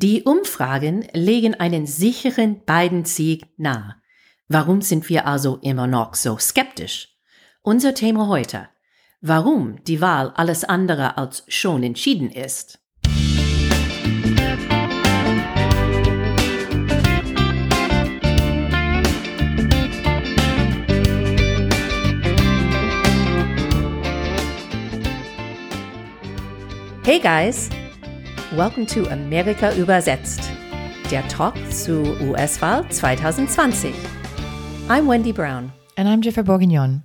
Die 0.00 0.22
Umfragen 0.22 1.08
legen 1.12 1.56
einen 1.56 1.88
sicheren 1.88 2.60
Biden-Sieg 2.64 3.46
nahe. 3.56 3.96
Warum 4.46 4.80
sind 4.80 5.08
wir 5.08 5.26
also 5.26 5.58
immer 5.60 5.88
noch 5.88 6.14
so 6.14 6.38
skeptisch? 6.38 7.08
Unser 7.62 7.94
Thema 7.94 8.28
heute. 8.28 8.68
Warum 9.20 9.82
die 9.86 10.00
Wahl 10.00 10.30
alles 10.36 10.62
andere 10.62 11.16
als 11.18 11.42
schon 11.48 11.82
entschieden 11.82 12.30
ist. 12.30 12.78
Hey 27.02 27.18
guys! 27.18 27.68
Welcome 28.52 28.86
to 28.86 29.06
Amerika 29.10 29.74
übersetzt, 29.74 30.50
der 31.10 31.20
Talk 31.28 31.54
zu 31.70 32.00
US-Wahl 32.30 32.88
2020. 32.88 33.94
I'm 34.88 35.06
Wendy 35.06 35.34
Brown. 35.34 35.70
And 35.98 36.08
I'm 36.08 36.22
Jennifer 36.22 36.42
Bourguignon. 36.42 37.02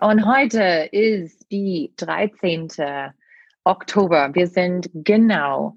Und 0.00 0.26
heute 0.26 0.88
ist 0.90 1.46
die 1.52 1.92
13. 1.96 2.66
Oktober. 3.62 4.30
Wir 4.34 4.48
sind 4.48 4.90
genau 4.92 5.76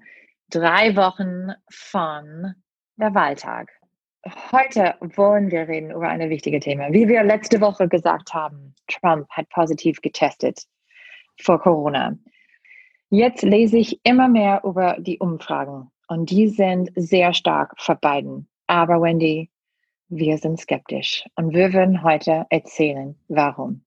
drei 0.50 0.96
Wochen 0.96 1.52
von 1.70 2.52
der 2.96 3.14
Wahltag. 3.14 3.70
Heute 4.50 4.96
wollen 5.14 5.48
wir 5.52 5.68
reden 5.68 5.92
über 5.92 6.08
ein 6.08 6.28
wichtiges 6.28 6.64
Thema. 6.64 6.92
Wie 6.92 7.06
wir 7.06 7.22
letzte 7.22 7.60
Woche 7.60 7.86
gesagt 7.86 8.34
haben, 8.34 8.74
Trump 8.88 9.28
hat 9.30 9.48
positiv 9.50 10.00
getestet 10.02 10.64
vor 11.40 11.60
Corona. 11.60 12.16
Jetzt 13.16 13.42
lese 13.42 13.78
ich 13.78 14.00
immer 14.02 14.26
mehr 14.26 14.62
über 14.64 14.96
die 14.98 15.20
Umfragen 15.20 15.88
und 16.08 16.30
die 16.30 16.48
sind 16.48 16.90
sehr 16.96 17.32
stark 17.32 17.72
für 17.80 17.94
Biden. 17.94 18.48
Aber 18.66 19.00
Wendy, 19.00 19.52
wir 20.08 20.36
sind 20.36 20.58
skeptisch 20.58 21.24
und 21.36 21.54
wir 21.54 21.72
werden 21.72 22.02
heute 22.02 22.44
erzählen, 22.50 23.14
warum. 23.28 23.84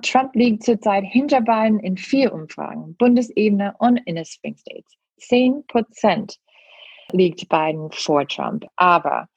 Trump 0.00 0.34
liegt 0.34 0.62
zurzeit 0.64 1.04
hinter 1.04 1.42
Biden 1.42 1.78
in 1.78 1.98
vier 1.98 2.32
Umfragen, 2.32 2.96
Bundesebene 2.96 3.74
und 3.80 3.98
in 4.06 4.14
den 4.14 4.24
Swing 4.24 4.56
States. 4.56 4.96
Zehn 5.18 5.66
Prozent 5.66 6.38
liegt 7.12 7.46
Biden 7.50 7.90
vor 7.92 8.26
Trump. 8.26 8.64
Aber 8.76 9.28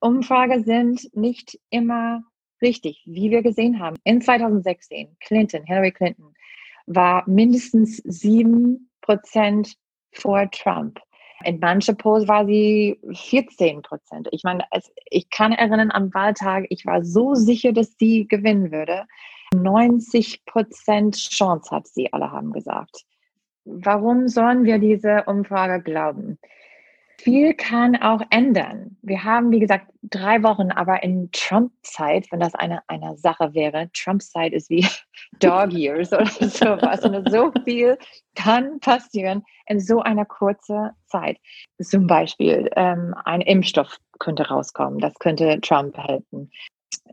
Umfragen 0.00 0.64
sind 0.64 1.08
nicht 1.14 1.56
immer 1.70 2.24
richtig, 2.60 3.00
wie 3.06 3.30
wir 3.30 3.42
gesehen 3.42 3.78
haben. 3.78 3.96
In 4.02 4.20
2016, 4.20 5.16
Clinton, 5.20 5.62
Hillary 5.62 5.92
Clinton, 5.92 6.34
war 6.88 7.24
mindestens 7.26 7.98
sieben 7.98 8.90
Prozent 9.00 9.74
vor 10.12 10.50
Trump. 10.50 10.98
In 11.44 11.60
manchen 11.60 11.96
Polls 11.96 12.26
war 12.26 12.46
sie 12.46 12.98
14 13.12 13.82
Prozent. 13.82 14.28
Ich 14.32 14.42
meine, 14.42 14.64
ich 15.10 15.30
kann 15.30 15.52
erinnern 15.52 15.92
am 15.92 16.12
Wahltag, 16.12 16.66
ich 16.70 16.84
war 16.84 17.04
so 17.04 17.34
sicher, 17.34 17.72
dass 17.72 17.94
sie 17.98 18.26
gewinnen 18.26 18.72
würde. 18.72 19.06
90 19.54 20.44
Prozent 20.46 21.16
Chance 21.16 21.70
hat 21.70 21.86
sie, 21.86 22.12
alle 22.12 22.32
haben 22.32 22.52
gesagt. 22.52 23.04
Warum 23.64 24.28
sollen 24.28 24.64
wir 24.64 24.78
diese 24.78 25.24
Umfrage 25.26 25.82
glauben? 25.82 26.38
Viel 27.20 27.54
kann 27.54 27.96
auch 27.96 28.22
ändern. 28.30 28.96
Wir 29.02 29.24
haben, 29.24 29.50
wie 29.50 29.58
gesagt, 29.58 29.90
drei 30.02 30.42
Wochen, 30.42 30.70
aber 30.70 31.02
in 31.02 31.30
Trump-Zeit, 31.32 32.28
wenn 32.30 32.40
das 32.40 32.54
eine, 32.54 32.80
eine 32.86 33.16
Sache 33.16 33.52
wäre, 33.54 33.90
Trump-Zeit 33.92 34.52
ist 34.52 34.70
wie 34.70 34.86
Dog 35.40 35.72
Years 35.72 36.12
oder 36.12 36.26
sowas. 36.26 37.04
Und 37.04 37.30
so 37.30 37.52
viel 37.64 37.98
kann 38.36 38.78
passieren 38.80 39.42
in 39.66 39.80
so 39.80 40.00
einer 40.00 40.24
kurzen 40.24 40.90
Zeit. 41.06 41.38
Zum 41.82 42.06
Beispiel 42.06 42.70
ähm, 42.76 43.14
ein 43.24 43.40
Impfstoff 43.40 43.98
könnte 44.20 44.48
rauskommen. 44.48 45.00
Das 45.00 45.14
könnte 45.18 45.60
Trump 45.60 45.98
helfen. 45.98 46.50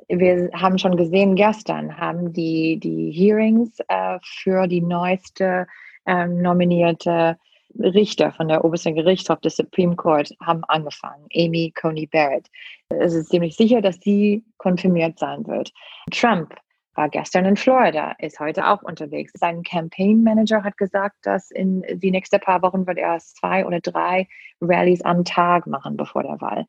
Wir 0.08 0.52
haben 0.53 0.78
schon 0.78 0.98
gesehen, 0.98 1.36
gestern 1.36 1.98
haben 1.98 2.32
die, 2.32 2.80
die 2.80 3.11
Hearings 3.11 3.80
äh, 3.88 4.20
für 4.23 4.67
die 4.67 4.82
neueste 4.82 5.65
ähm, 6.05 6.42
nominierte 6.42 7.38
Richter 7.80 8.31
von 8.31 8.47
der 8.47 8.63
obersten 8.63 8.95
Gerichtshof 8.95 9.39
des 9.41 9.58
Supreme 9.58 9.95
Court 9.95 10.31
haben 10.41 10.63
angefangen, 10.65 11.27
Amy 11.36 11.71
Coney 11.80 12.08
Barrett. 12.08 12.47
Es 12.89 13.13
ist 13.13 13.30
ziemlich 13.30 13.55
sicher, 13.55 13.81
dass 13.81 13.99
sie 14.02 14.43
konfirmiert 14.58 15.19
sein 15.19 15.45
wird. 15.47 15.71
Trump 16.11 16.55
war 16.95 17.10
gestern 17.10 17.45
in 17.45 17.58
Florida, 17.58 18.16
ist 18.20 18.39
heute 18.39 18.67
auch 18.67 18.82
unterwegs. 18.82 19.33
Sein 19.36 19.64
Campaign 19.64 20.23
Manager 20.23 20.64
hat 20.64 20.78
gesagt, 20.78 21.17
dass 21.23 21.52
in 21.52 21.83
die 22.00 22.11
nächsten 22.11 22.39
paar 22.39 22.61
Wochen 22.61 22.88
wird 22.88 22.98
er 22.98 23.20
zwei 23.20 23.66
oder 23.66 23.80
drei 23.82 24.28
Rallyes 24.61 25.02
am 25.02 25.23
Tag 25.26 25.67
machen 25.67 25.98
bevor 25.98 26.23
der 26.23 26.39
Wahl. 26.42 26.66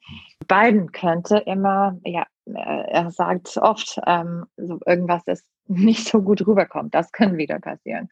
Biden 0.49 0.93
könnte 0.93 1.39
immer, 1.39 1.99
ja, 2.05 2.27
er 2.45 3.11
sagt 3.11 3.57
oft 3.57 4.01
ähm, 4.07 4.47
so 4.57 4.79
irgendwas, 4.85 5.25
das 5.25 5.45
nicht 5.69 6.07
so 6.07 6.23
gut 6.23 6.47
rüberkommt. 6.47 6.95
Das 6.95 7.11
kann 7.13 7.37
wieder 7.37 7.59
passieren. 7.59 8.09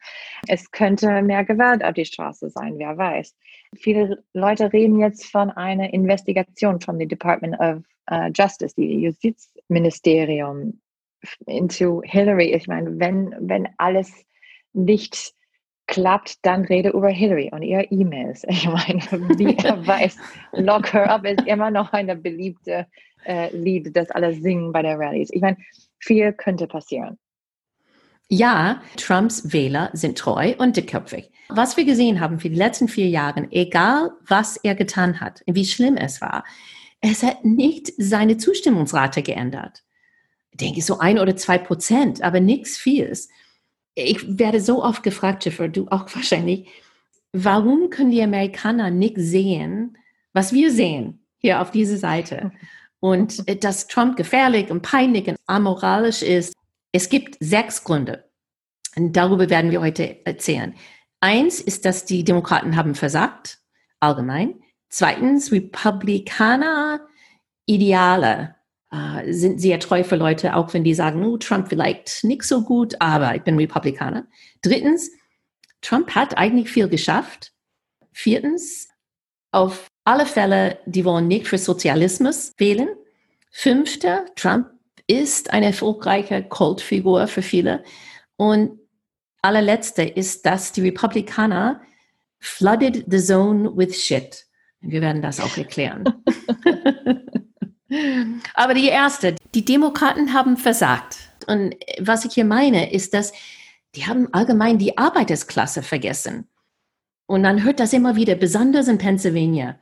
Es 0.47 0.71
könnte 0.71 1.21
mehr 1.21 1.45
Gewalt 1.45 1.83
auf 1.83 1.93
die 1.93 2.05
Straße 2.05 2.49
sein, 2.49 2.77
wer 2.77 2.97
weiß. 2.97 3.35
Viele 3.75 4.23
Leute 4.33 4.73
reden 4.73 4.99
jetzt 4.99 5.25
von 5.25 5.51
einer 5.51 5.93
Investigation 5.93 6.81
von 6.81 6.99
dem 6.99 7.07
Department 7.07 7.59
of 7.59 7.83
uh, 8.11 8.29
Justice, 8.33 8.75
die 8.75 9.01
Justizministerium 9.01 10.81
into 11.45 12.01
Hillary. 12.03 12.53
Ich 12.53 12.67
meine, 12.67 12.99
wenn, 12.99 13.35
wenn 13.39 13.67
alles 13.77 14.11
nicht 14.73 15.33
klappt, 15.87 16.37
dann 16.43 16.65
rede 16.65 16.89
über 16.89 17.09
Hillary 17.09 17.49
und 17.51 17.61
ihre 17.61 17.83
E-Mails. 17.85 18.43
Ich 18.49 18.67
meine, 18.67 19.01
wie 19.37 19.55
er 19.57 19.85
weiß, 19.87 20.17
Lock 20.53 20.93
Her 20.93 21.09
Up 21.09 21.25
ist 21.25 21.45
immer 21.45 21.71
noch 21.71 21.93
eine 21.93 22.15
beliebte 22.15 22.87
äh, 23.25 23.55
Lied, 23.55 23.95
das 23.95 24.11
alle 24.11 24.33
singen 24.33 24.71
bei 24.71 24.81
der 24.81 24.97
Rallies. 24.97 25.29
Ich 25.31 25.41
meine, 25.41 25.57
viel 25.99 26.33
könnte 26.33 26.67
passieren. 26.67 27.17
Ja, 28.27 28.81
Trumps 28.97 29.53
Wähler 29.53 29.91
sind 29.93 30.17
treu 30.17 30.55
und 30.57 30.77
dickköpfig. 30.77 31.29
Was 31.49 31.77
wir 31.77 31.85
gesehen 31.85 32.19
haben 32.19 32.39
für 32.39 32.49
die 32.49 32.55
letzten 32.55 32.87
vier 32.87 33.07
Jahre, 33.07 33.47
egal 33.51 34.11
was 34.27 34.57
er 34.57 34.73
getan 34.73 35.21
hat, 35.21 35.43
wie 35.45 35.65
schlimm 35.65 35.95
es 35.95 36.21
war, 36.21 36.43
es 37.01 37.21
hat 37.21 37.45
nicht 37.45 37.93
seine 37.97 38.37
Zustimmungsrate 38.37 39.21
geändert. 39.21 39.84
Ich 40.55 40.67
denke 40.67 40.81
so 40.81 40.99
ein 40.99 41.19
oder 41.19 41.35
zwei 41.35 41.57
Prozent, 41.57 42.21
aber 42.21 42.39
nichts 42.39 42.77
vieles. 42.77 43.27
Ich 43.93 44.39
werde 44.39 44.61
so 44.61 44.81
oft 44.81 45.03
gefragt, 45.03 45.43
Jennifer, 45.43 45.67
du 45.67 45.89
auch 45.89 46.07
wahrscheinlich, 46.15 46.69
warum 47.33 47.89
können 47.89 48.11
die 48.11 48.23
Amerikaner 48.23 48.89
nicht 48.89 49.15
sehen, 49.17 49.97
was 50.31 50.53
wir 50.53 50.71
sehen 50.71 51.25
hier 51.39 51.61
auf 51.61 51.71
dieser 51.71 51.97
Seite? 51.97 52.53
Und 53.01 53.45
äh, 53.49 53.57
dass 53.57 53.87
Trump 53.87 54.15
gefährlich 54.15 54.71
und 54.71 54.81
peinlich 54.81 55.27
und 55.27 55.37
amoralisch 55.45 56.21
ist, 56.21 56.53
es 56.93 57.09
gibt 57.09 57.35
sechs 57.41 57.83
Gründe. 57.83 58.23
Und 58.95 59.11
darüber 59.17 59.49
werden 59.49 59.71
wir 59.71 59.81
heute 59.81 60.25
erzählen. 60.25 60.73
Eins 61.19 61.59
ist, 61.59 61.83
dass 61.83 62.05
die 62.05 62.23
Demokraten 62.23 62.77
haben 62.77 62.95
versagt, 62.95 63.59
allgemein. 63.99 64.55
Zweitens, 64.87 65.51
Republikaner 65.51 67.01
Ideale 67.65 68.54
äh, 68.95 69.33
sind 69.33 69.59
sehr 69.59 69.79
treu 69.79 70.03
für 70.03 70.15
Leute, 70.15 70.55
auch 70.55 70.73
wenn 70.73 70.83
die 70.83 70.93
sagen, 70.93 71.25
oh, 71.25 71.37
Trump 71.37 71.69
vielleicht 71.69 72.23
nicht 72.23 72.43
so 72.43 72.63
gut, 72.63 72.95
aber 72.99 73.35
ich 73.35 73.43
bin 73.43 73.57
Republikaner. 73.57 74.27
Drittens, 74.61 75.11
Trump 75.81 76.15
hat 76.15 76.37
eigentlich 76.37 76.69
viel 76.69 76.87
geschafft. 76.87 77.51
Viertens, 78.13 78.87
auf 79.51 79.87
alle 80.05 80.25
Fälle, 80.25 80.79
die 80.85 81.05
wollen 81.05 81.27
nicht 81.27 81.47
für 81.47 81.57
Sozialismus 81.57 82.53
wählen. 82.57 82.89
Fünfter, 83.51 84.25
Trump 84.35 84.69
ist 85.07 85.51
eine 85.51 85.67
erfolgreiche 85.67 86.43
Kultfigur 86.43 87.27
für 87.27 87.41
viele. 87.41 87.83
Und 88.37 88.79
allerletzte 89.41 90.03
ist, 90.03 90.45
dass 90.45 90.71
die 90.71 90.81
Republikaner 90.81 91.81
flooded 92.39 93.05
the 93.07 93.19
zone 93.19 93.75
with 93.75 93.95
shit. 94.01 94.45
Wir 94.81 95.01
werden 95.01 95.21
das 95.21 95.39
auch 95.39 95.57
erklären. 95.57 96.03
Aber 98.53 98.73
die 98.73 98.87
erste, 98.87 99.35
die 99.53 99.65
Demokraten 99.65 100.33
haben 100.33 100.57
versagt. 100.57 101.17
Und 101.47 101.75
was 101.99 102.25
ich 102.25 102.33
hier 102.33 102.45
meine, 102.45 102.91
ist, 102.91 103.13
dass 103.13 103.33
die 103.95 104.07
haben 104.07 104.33
allgemein 104.33 104.77
die 104.77 104.97
Arbeitersklasse 104.97 105.81
vergessen. 105.81 106.47
Und 107.27 107.41
man 107.41 107.63
hört 107.63 107.79
das 107.79 107.93
immer 107.93 108.15
wieder, 108.15 108.35
besonders 108.35 108.87
in 108.87 108.97
Pennsylvania. 108.97 109.79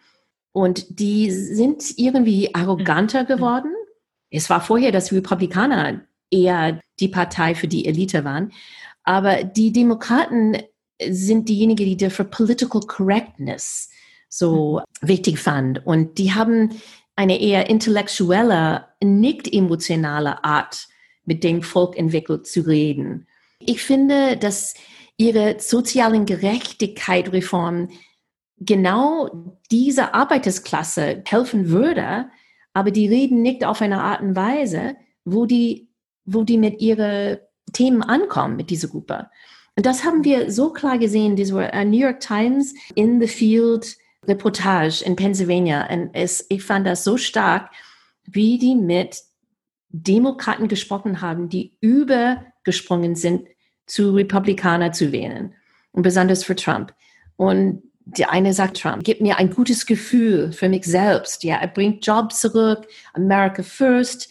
Und 0.52 1.00
die 1.00 1.32
sind 1.32 1.98
irgendwie 1.98 2.54
arroganter 2.54 3.26
geworden 3.26 3.74
es 4.34 4.50
war 4.50 4.62
vorher, 4.62 4.92
dass 4.92 5.14
Republikaner 5.14 6.02
eher 6.32 6.80
die 7.00 7.08
Partei 7.08 7.54
für 7.54 7.68
die 7.68 7.86
Elite 7.86 8.26
waren. 8.26 8.52
Aber 9.04 9.44
die 9.44 9.72
Demokraten 9.72 10.58
sind 11.08 11.50
diejenigen, 11.50 11.98
die 11.98 12.10
für 12.10 12.24
Political 12.24 12.82
Correctness 12.82 13.90
so 14.30 14.82
mhm. 15.02 15.08
wichtig 15.08 15.40
fand. 15.40 15.86
Und 15.86 16.18
die 16.18 16.34
haben 16.34 16.72
eine 17.16 17.40
eher 17.40 17.70
intellektuelle, 17.70 18.88
nicht 19.04 19.52
emotionale 19.54 20.44
Art, 20.44 20.88
mit 21.26 21.44
dem 21.44 21.62
Volk 21.62 21.98
entwickelt 21.98 22.48
zu 22.48 22.62
reden. 22.62 23.28
Ich 23.60 23.82
finde, 23.82 24.36
dass 24.38 24.74
ihre 25.18 25.60
sozialen 25.60 26.26
Gerechtigkeit 26.26 27.32
Reformen 27.32 27.90
genau 28.60 29.54
diese 29.72 30.14
Arbeitersklasse 30.14 31.24
helfen 31.26 31.70
würde, 31.70 32.30
aber 32.74 32.92
die 32.92 33.08
reden 33.08 33.42
nicht 33.42 33.64
auf 33.64 33.82
eine 33.82 34.02
Art 34.02 34.22
und 34.22 34.36
Weise, 34.36 34.96
wo 35.26 35.46
die, 35.46 35.90
wo 36.26 36.44
die 36.44 36.58
mit 36.58 36.82
ihren 36.82 37.38
Themen 37.72 38.02
ankommen, 38.02 38.56
mit 38.56 38.70
dieser 38.70 38.88
Gruppe. 38.88 39.30
Und 39.76 39.86
das 39.86 40.04
haben 40.04 40.24
wir 40.24 40.52
so 40.52 40.72
klar 40.72 40.98
gesehen, 40.98 41.36
diese 41.36 41.56
uh, 41.56 41.84
New 41.84 41.98
York 41.98 42.20
Times 42.20 42.74
in 42.96 43.20
the 43.20 43.28
Field 43.28 43.96
Reportage 44.28 45.04
in 45.04 45.16
Pennsylvania. 45.16 45.88
Und 45.90 46.12
es, 46.14 46.46
ich 46.50 46.64
fand 46.64 46.88
das 46.88 47.04
so 47.04 47.18
stark, 47.18 47.72
wie 48.26 48.58
die 48.58 48.76
mit 48.76 49.22
Demokraten 49.90 50.68
gesprochen 50.68 51.22
haben, 51.22 51.50
die 51.50 51.78
übergesprungen 51.82 53.16
sind, 53.16 53.48
zu 53.86 54.12
Republikaner 54.12 54.92
zu 54.92 55.12
wählen. 55.12 55.54
Und 55.92 56.04
besonders 56.04 56.44
für 56.44 56.56
Trump. 56.56 56.94
Und 57.36 57.84
der 58.06 58.32
eine 58.32 58.54
sagt, 58.54 58.82
Trump 58.82 59.04
gibt 59.04 59.22
mir 59.22 59.38
ein 59.38 59.50
gutes 59.50 59.86
Gefühl 59.86 60.52
für 60.52 60.70
mich 60.70 60.86
selbst. 60.86 61.44
Ja, 61.44 61.58
er 61.58 61.68
bringt 61.68 62.06
Jobs 62.06 62.42
zurück, 62.42 62.88
America 63.14 63.64
First. 63.64 64.30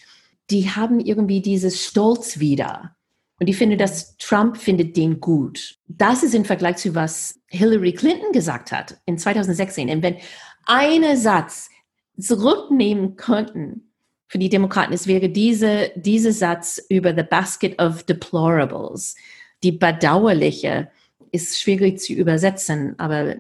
Die 0.51 0.71
haben 0.71 1.01
irgendwie 1.01 1.41
dieses 1.41 1.85
Stolz 1.85 2.39
wieder. 2.39 2.97
Und 3.43 3.49
ich 3.49 3.57
finde, 3.57 3.77
dass 3.77 4.17
Trump 4.19 4.57
findet 4.57 4.97
den 4.97 5.19
gut. 5.19 5.77
Das 5.89 6.23
ist 6.23 6.33
im 6.33 6.45
Vergleich 6.45 6.77
zu 6.77 6.95
was 6.95 7.41
Hillary 7.49 7.93
Clinton 7.93 8.31
gesagt 8.31 8.71
hat 8.71 9.01
in 9.05 9.19
2016. 9.19 9.91
Und 9.91 10.01
wenn 10.01 10.19
eine 10.65 11.17
Satz 11.17 11.69
zurücknehmen 12.17 13.17
könnten 13.17 13.91
für 14.29 14.39
die 14.39 14.49
Demokraten, 14.49 14.93
es 14.93 15.09
wäre 15.09 15.29
diese, 15.29 15.91
diese 15.97 16.31
Satz 16.31 16.81
über 16.89 17.17
the 17.17 17.25
basket 17.25 17.77
of 17.83 18.05
deplorables. 18.05 19.17
Die 19.65 19.73
bedauerliche 19.73 20.93
ist 21.33 21.61
schwierig 21.61 21.99
zu 21.99 22.13
übersetzen, 22.13 22.95
aber 23.01 23.39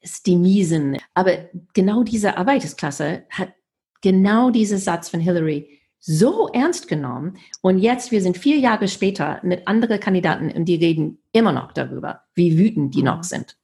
ist 0.00 0.26
die 0.26 0.36
Miesen. 0.36 0.96
Aber 1.14 1.48
genau 1.74 2.04
diese 2.04 2.36
Arbeitersklasse 2.36 3.24
hat 3.30 3.52
genau 4.00 4.50
diesen 4.50 4.78
Satz 4.78 5.08
von 5.08 5.18
Hillary 5.18 5.77
so 6.00 6.48
ernst 6.48 6.88
genommen. 6.88 7.38
Und 7.62 7.78
jetzt, 7.78 8.12
wir 8.12 8.20
sind 8.20 8.38
vier 8.38 8.58
Jahre 8.58 8.88
später 8.88 9.40
mit 9.42 9.66
anderen 9.66 10.00
Kandidaten 10.00 10.50
und 10.50 10.66
die 10.66 10.76
reden 10.76 11.22
immer 11.32 11.52
noch 11.52 11.72
darüber, 11.72 12.22
wie 12.34 12.58
wütend 12.58 12.94
die 12.94 13.02
noch 13.02 13.22
sind. 13.22 13.56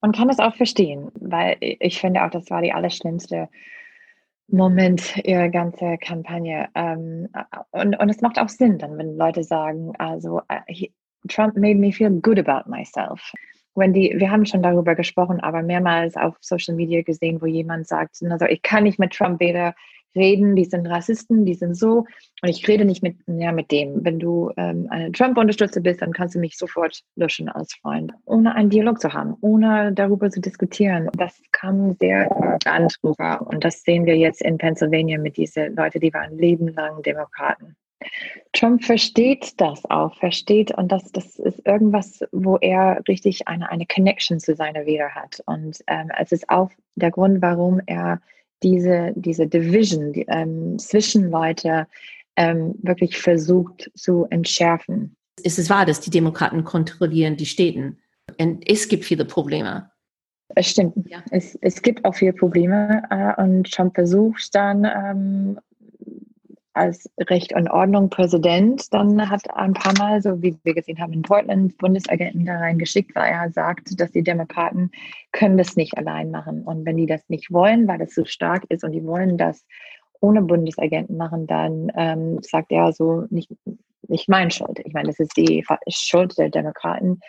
Man 0.00 0.12
kann 0.12 0.28
das 0.28 0.38
auch 0.38 0.54
verstehen, 0.54 1.10
weil 1.14 1.56
ich 1.60 2.00
finde 2.00 2.24
auch, 2.24 2.30
das 2.30 2.50
war 2.50 2.62
die 2.62 2.72
allerschlimmste 2.72 3.48
Moment 4.48 5.16
ihrer 5.24 5.48
ganze 5.48 5.96
Kampagne. 5.98 6.68
Ähm, 6.74 7.28
und, 7.70 7.98
und 7.98 8.08
es 8.08 8.20
macht 8.20 8.38
auch 8.38 8.48
Sinn 8.48 8.78
dann, 8.78 8.98
wenn 8.98 9.16
Leute 9.16 9.44
sagen, 9.44 9.92
also 9.98 10.42
äh, 10.48 10.88
Trump 11.28 11.56
made 11.56 11.78
me 11.78 11.92
feel 11.92 12.10
good 12.10 12.38
about 12.38 12.68
myself. 12.68 13.32
Wendy, 13.74 14.14
wir 14.16 14.30
haben 14.30 14.44
schon 14.44 14.62
darüber 14.62 14.94
gesprochen, 14.94 15.40
aber 15.40 15.62
mehrmals 15.62 16.16
auf 16.16 16.36
Social 16.40 16.74
Media 16.74 17.02
gesehen, 17.02 17.40
wo 17.40 17.46
jemand 17.46 17.86
sagt, 17.86 18.16
also 18.28 18.46
ich 18.46 18.62
kann 18.62 18.84
nicht 18.84 18.98
mit 18.98 19.12
Trump 19.12 19.40
weder 19.40 19.74
reden, 20.14 20.56
die 20.56 20.64
sind 20.64 20.86
Rassisten, 20.86 21.44
die 21.44 21.54
sind 21.54 21.74
so 21.74 22.06
und 22.42 22.48
ich 22.48 22.66
rede 22.66 22.84
nicht 22.84 23.02
mit, 23.02 23.16
ja, 23.26 23.52
mit 23.52 23.70
dem. 23.70 24.04
Wenn 24.04 24.18
du 24.18 24.50
ähm, 24.56 24.86
eine 24.90 25.12
Trump-Unterstützer 25.12 25.80
bist, 25.80 26.02
dann 26.02 26.12
kannst 26.12 26.34
du 26.34 26.38
mich 26.38 26.56
sofort 26.56 27.02
löschen 27.16 27.48
als 27.48 27.74
Freund, 27.74 28.12
ohne 28.24 28.54
einen 28.54 28.70
Dialog 28.70 29.00
zu 29.00 29.12
haben, 29.12 29.36
ohne 29.40 29.92
darüber 29.92 30.30
zu 30.30 30.40
diskutieren. 30.40 31.08
Das 31.16 31.40
kam 31.52 31.94
sehr 32.00 32.30
arrogant 32.30 32.96
rüber 33.04 33.46
und 33.46 33.64
das 33.64 33.82
sehen 33.82 34.06
wir 34.06 34.16
jetzt 34.16 34.42
in 34.42 34.58
Pennsylvania 34.58 35.18
mit 35.18 35.36
diesen 35.36 35.74
Leuten, 35.76 36.00
die 36.00 36.12
waren 36.12 36.36
lebenlang 36.36 37.02
Demokraten. 37.02 37.76
Trump 38.52 38.82
versteht 38.84 39.60
das 39.60 39.84
auch, 39.90 40.16
versteht 40.16 40.72
und 40.72 40.90
das, 40.90 41.12
das 41.12 41.38
ist 41.38 41.66
irgendwas, 41.66 42.20
wo 42.32 42.56
er 42.56 43.02
richtig 43.06 43.46
eine, 43.46 43.70
eine 43.70 43.86
Connection 43.86 44.40
zu 44.40 44.54
seiner 44.54 44.86
Wähler 44.86 45.14
hat. 45.14 45.42
Und 45.46 45.82
ähm, 45.86 46.10
es 46.18 46.32
ist 46.32 46.48
auch 46.48 46.70
der 46.94 47.10
Grund, 47.10 47.42
warum 47.42 47.80
er 47.86 48.20
diese, 48.62 49.12
diese 49.16 49.46
Division 49.46 50.12
die, 50.12 50.26
ähm, 50.28 50.78
zwischen 50.78 51.30
Leute 51.30 51.86
ähm, 52.36 52.74
wirklich 52.82 53.18
versucht 53.18 53.90
zu 53.94 54.26
entschärfen. 54.30 55.16
Ist 55.42 55.58
es 55.58 55.70
wahr, 55.70 55.86
dass 55.86 56.00
die 56.00 56.10
Demokraten 56.10 56.64
kontrollieren 56.64 57.36
die 57.36 57.46
Städte? 57.46 57.96
Und 58.38 58.68
es 58.68 58.88
gibt 58.88 59.04
viele 59.04 59.24
Probleme. 59.24 59.90
Es 60.54 60.70
stimmt. 60.70 60.94
Ja. 61.08 61.22
Es, 61.30 61.56
es 61.60 61.80
gibt 61.80 62.04
auch 62.04 62.14
viele 62.14 62.32
Probleme 62.32 63.02
äh, 63.10 63.40
und 63.40 63.70
Trump 63.70 63.94
versucht 63.94 64.54
dann 64.54 64.84
ähm, 64.84 65.58
als 66.72 67.10
Recht 67.18 67.54
und 67.54 67.68
Ordnung 67.68 68.10
Präsident 68.10 68.92
dann 68.94 69.28
hat 69.28 69.42
ein 69.54 69.72
paar 69.72 69.92
Mal, 69.98 70.22
so 70.22 70.40
wie 70.42 70.56
wir 70.62 70.74
gesehen 70.74 71.00
haben 71.00 71.12
in 71.12 71.22
Portland, 71.22 71.76
Bundesagenten 71.78 72.44
da 72.44 72.58
reingeschickt, 72.58 73.14
weil 73.14 73.32
er 73.32 73.50
sagt, 73.50 74.00
dass 74.00 74.12
die 74.12 74.22
Demokraten 74.22 74.90
können 75.32 75.58
das 75.58 75.76
nicht 75.76 75.98
allein 75.98 76.30
machen. 76.30 76.62
Und 76.62 76.86
wenn 76.86 76.96
die 76.96 77.06
das 77.06 77.28
nicht 77.28 77.52
wollen, 77.52 77.88
weil 77.88 77.98
das 77.98 78.14
so 78.14 78.24
stark 78.24 78.64
ist 78.68 78.84
und 78.84 78.92
die 78.92 79.04
wollen 79.04 79.36
das 79.36 79.64
ohne 80.20 80.42
Bundesagenten 80.42 81.16
machen, 81.16 81.46
dann 81.46 81.90
ähm, 81.96 82.38
sagt 82.42 82.70
er 82.70 82.92
so, 82.92 83.24
nicht, 83.30 83.50
nicht 84.08 84.28
mein 84.28 84.50
Schuld. 84.50 84.80
Ich 84.84 84.92
meine, 84.92 85.08
das 85.08 85.18
ist 85.18 85.36
die 85.36 85.64
Schuld 85.88 86.36
der 86.38 86.50
Demokraten. 86.50 87.20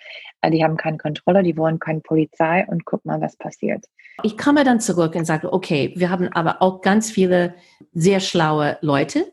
Äh, 0.41 0.51
die 0.51 0.63
haben 0.63 0.77
keine 0.77 0.97
Kontrolle, 0.97 1.43
die 1.43 1.57
wollen 1.57 1.79
keine 1.79 2.01
Polizei 2.01 2.65
und 2.67 2.85
guck 2.85 3.05
mal, 3.05 3.21
was 3.21 3.35
passiert. 3.35 3.85
Ich 4.23 4.37
komme 4.37 4.63
dann 4.63 4.79
zurück 4.79 5.15
und 5.15 5.25
sage, 5.25 5.51
okay, 5.51 5.93
wir 5.95 6.09
haben 6.09 6.29
aber 6.29 6.61
auch 6.61 6.81
ganz 6.81 7.11
viele 7.11 7.55
sehr 7.93 8.19
schlaue 8.19 8.77
Leute, 8.81 9.31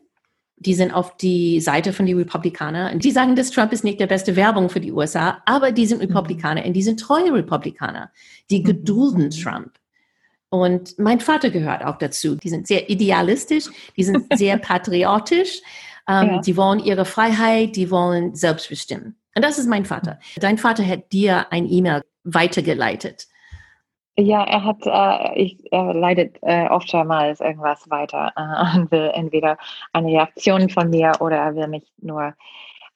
die 0.59 0.73
sind 0.73 0.93
auf 0.93 1.15
die 1.15 1.61
Seite 1.61 1.93
von 1.93 2.05
den 2.05 2.17
Republikanern. 2.17 2.99
Die 2.99 3.11
sagen, 3.11 3.35
dass 3.35 3.49
Trump 3.49 3.71
ist 3.71 3.85
nicht 3.85 3.99
der 3.99 4.07
beste 4.07 4.35
Werbung 4.35 4.69
für 4.69 4.81
die 4.81 4.91
USA, 4.91 5.41
aber 5.45 5.71
die 5.71 5.85
sind 5.85 6.01
mhm. 6.01 6.07
Republikaner 6.07 6.65
und 6.65 6.73
die 6.73 6.83
sind 6.83 6.99
treue 6.99 7.33
Republikaner. 7.33 8.11
Die 8.49 8.59
mhm. 8.59 8.65
gedulden. 8.65 9.29
Trump. 9.29 9.71
Und 10.49 10.97
mein 10.97 11.19
Vater 11.19 11.49
gehört 11.49 11.85
auch 11.85 11.97
dazu. 11.97 12.35
Die 12.35 12.49
sind 12.49 12.67
sehr 12.67 12.89
idealistisch, 12.89 13.65
die 13.95 14.03
sind 14.03 14.25
sehr 14.35 14.57
patriotisch. 14.57 15.61
Ähm, 16.09 16.27
ja. 16.27 16.41
Die 16.41 16.57
wollen 16.57 16.79
ihre 16.79 17.05
Freiheit, 17.05 17.75
die 17.75 17.91
wollen 17.91 18.35
selbst 18.35 18.69
bestimmen. 18.69 19.15
Und 19.35 19.45
das 19.45 19.59
ist 19.59 19.67
mein 19.67 19.85
Vater. 19.85 20.19
Dein 20.37 20.57
Vater 20.57 20.85
hat 20.85 21.11
dir 21.11 21.51
ein 21.51 21.69
E-Mail 21.69 22.03
weitergeleitet. 22.23 23.27
Ja, 24.17 24.43
er 24.43 24.65
hat, 24.65 24.85
äh, 24.85 25.39
ich, 25.39 25.71
er 25.71 25.93
leitet 25.93 26.37
äh, 26.41 26.67
oftmals 26.67 27.39
irgendwas 27.39 27.89
weiter 27.89 28.33
äh, 28.35 28.77
und 28.77 28.91
will 28.91 29.11
entweder 29.13 29.57
eine 29.93 30.09
Reaktion 30.09 30.69
von 30.69 30.89
mir 30.89 31.13
oder 31.19 31.37
er 31.37 31.55
will 31.55 31.67
mich 31.67 31.89
nur 32.01 32.33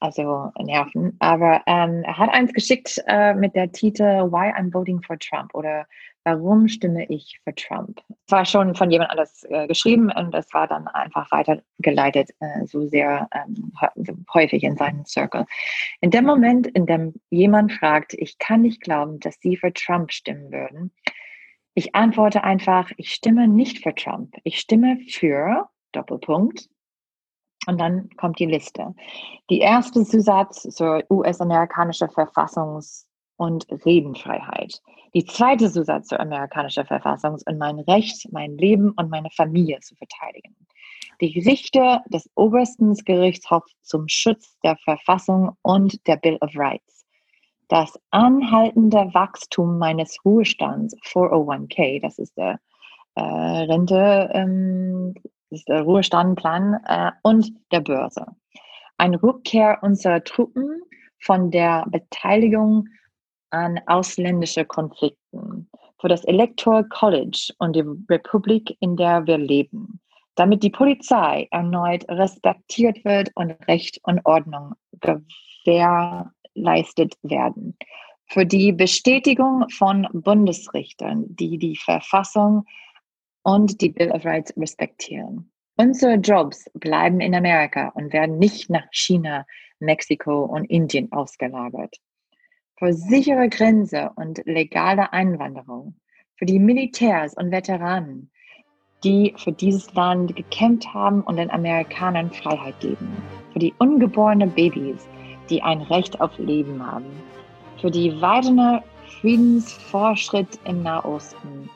also 0.00 0.52
nerven. 0.58 1.16
Aber 1.20 1.62
ähm, 1.66 2.02
er 2.04 2.18
hat 2.18 2.30
eins 2.30 2.52
geschickt 2.52 3.02
äh, 3.06 3.32
mit 3.32 3.54
der 3.54 3.72
Titel 3.72 4.30
Why 4.30 4.52
I'm 4.52 4.74
Voting 4.74 5.00
for 5.00 5.18
Trump 5.18 5.54
oder 5.54 5.86
Warum 6.24 6.68
stimme 6.68 7.04
ich 7.10 7.38
für 7.44 7.54
Trump? 7.54 8.00
Es 8.26 8.32
war 8.32 8.46
schon 8.46 8.74
von 8.74 8.90
jemand 8.90 9.10
anders 9.10 9.44
äh, 9.50 9.66
geschrieben 9.66 10.10
und 10.10 10.34
es 10.34 10.52
war 10.54 10.66
dann 10.66 10.88
einfach 10.88 11.30
weitergeleitet, 11.30 12.30
äh, 12.40 12.64
so 12.66 12.86
sehr 12.86 13.28
ähm, 13.34 13.72
häufig 14.32 14.62
in 14.62 14.76
seinem 14.76 15.04
Circle. 15.04 15.44
In 16.00 16.10
dem 16.10 16.24
Moment, 16.24 16.66
in 16.66 16.86
dem 16.86 17.14
jemand 17.28 17.72
fragt, 17.72 18.14
ich 18.14 18.38
kann 18.38 18.62
nicht 18.62 18.80
glauben, 18.80 19.20
dass 19.20 19.36
Sie 19.40 19.58
für 19.58 19.72
Trump 19.74 20.12
stimmen 20.12 20.50
würden, 20.50 20.92
ich 21.74 21.94
antworte 21.94 22.44
einfach, 22.44 22.90
ich 22.96 23.12
stimme 23.12 23.48
nicht 23.48 23.82
für 23.82 23.94
Trump. 23.94 24.36
Ich 24.44 24.60
stimme 24.60 24.98
für 25.10 25.68
Doppelpunkt. 25.92 26.68
Und 27.66 27.80
dann 27.80 28.10
kommt 28.16 28.38
die 28.38 28.46
Liste. 28.46 28.94
Die 29.50 29.58
erste 29.58 30.04
Zusatz 30.04 30.62
zur 30.62 31.02
US-amerikanische 31.10 32.06
Verfassungs- 32.06 33.06
und 33.36 33.66
Redenfreiheit. 33.84 34.80
Die 35.14 35.24
zweite 35.24 35.70
Zusatz 35.70 36.08
zur 36.08 36.20
amerikanischen 36.20 36.84
Verfassung 36.84 37.38
und 37.46 37.58
mein 37.58 37.78
Recht, 37.80 38.28
mein 38.32 38.56
Leben 38.56 38.90
und 38.96 39.10
meine 39.10 39.30
Familie 39.30 39.80
zu 39.80 39.94
verteidigen. 39.96 40.56
Die 41.20 41.40
Richter 41.40 42.02
des 42.08 42.28
obersten 42.34 42.94
Gerichtshofs 42.94 43.72
zum 43.82 44.08
Schutz 44.08 44.58
der 44.64 44.76
Verfassung 44.76 45.56
und 45.62 46.06
der 46.06 46.16
Bill 46.16 46.36
of 46.40 46.50
Rights. 46.56 47.04
Das 47.68 47.98
anhaltende 48.10 49.10
Wachstum 49.14 49.78
meines 49.78 50.18
Ruhestands, 50.24 50.94
401k, 51.04 52.00
das 52.02 52.18
ist 52.18 52.36
der 52.36 52.58
äh, 53.14 53.22
Rente, 53.22 54.30
ähm, 54.34 55.14
das 55.50 55.60
ist 55.60 55.68
der 55.68 55.82
Ruhestandplan 55.82 56.80
äh, 56.86 57.12
und 57.22 57.52
der 57.72 57.80
Börse. 57.80 58.26
Eine 58.98 59.22
Rückkehr 59.22 59.78
unserer 59.82 60.22
Truppen 60.24 60.82
von 61.18 61.50
der 61.50 61.86
Beteiligung 61.88 62.88
an 63.54 63.80
ausländische 63.86 64.64
Konflikten, 64.64 65.70
für 66.00 66.08
das 66.08 66.24
Electoral 66.24 66.84
College 66.88 67.52
und 67.58 67.76
die 67.76 67.84
Republik, 68.10 68.76
in 68.80 68.96
der 68.96 69.24
wir 69.26 69.38
leben, 69.38 70.00
damit 70.34 70.64
die 70.64 70.70
Polizei 70.70 71.46
erneut 71.52 72.04
respektiert 72.08 73.04
wird 73.04 73.30
und 73.36 73.52
Recht 73.68 74.00
und 74.02 74.20
Ordnung 74.24 74.72
gewährleistet 75.00 77.14
werden, 77.22 77.78
für 78.26 78.44
die 78.44 78.72
Bestätigung 78.72 79.68
von 79.70 80.08
Bundesrichtern, 80.12 81.24
die 81.28 81.58
die 81.58 81.76
Verfassung 81.76 82.64
und 83.44 83.80
die 83.80 83.90
Bill 83.90 84.10
of 84.10 84.24
Rights 84.24 84.52
respektieren. 84.56 85.52
Unsere 85.76 86.14
Jobs 86.14 86.68
bleiben 86.74 87.20
in 87.20 87.34
Amerika 87.34 87.90
und 87.94 88.12
werden 88.12 88.38
nicht 88.38 88.68
nach 88.68 88.86
China, 88.90 89.46
Mexiko 89.78 90.44
und 90.44 90.64
Indien 90.64 91.12
ausgelagert 91.12 92.00
für 92.84 92.92
sichere 92.92 93.48
Grenze 93.48 94.10
und 94.16 94.42
legale 94.44 95.10
Einwanderung, 95.10 95.94
für 96.36 96.44
die 96.44 96.58
Militärs 96.58 97.34
und 97.34 97.50
Veteranen, 97.50 98.30
die 99.02 99.32
für 99.38 99.52
dieses 99.52 99.94
Land 99.94 100.36
gekämpft 100.36 100.92
haben 100.92 101.22
und 101.22 101.36
den 101.36 101.50
Amerikanern 101.50 102.30
Freiheit 102.30 102.78
geben, 102.80 103.08
für 103.54 103.58
die 103.58 103.72
ungeborenen 103.78 104.50
Babys, 104.50 105.08
die 105.48 105.62
ein 105.62 105.80
Recht 105.80 106.20
auf 106.20 106.36
Leben 106.36 106.86
haben, 106.86 107.06
für 107.80 107.90
die 107.90 108.20
weiteren 108.20 108.82
Friedensfortschritt 109.18 110.58
im 110.66 110.82
Nahosten, 110.82 111.70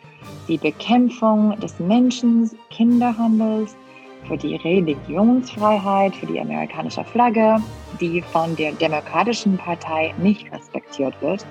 die 0.46 0.58
Bekämpfung 0.58 1.58
des 1.60 1.80
Menschen, 1.80 2.50
Kinderhandels, 2.68 3.74
für 4.28 4.36
die 4.36 4.56
Religionsfreiheit, 4.56 6.14
für 6.14 6.26
die 6.26 6.38
amerikanische 6.38 7.02
Flagge, 7.02 7.56
die 8.00 8.20
von 8.20 8.54
der 8.56 8.72
Demokratischen 8.72 9.56
Partei 9.56 10.14
nicht 10.18 10.52
respektiert 10.52 11.20
wird, 11.22 11.44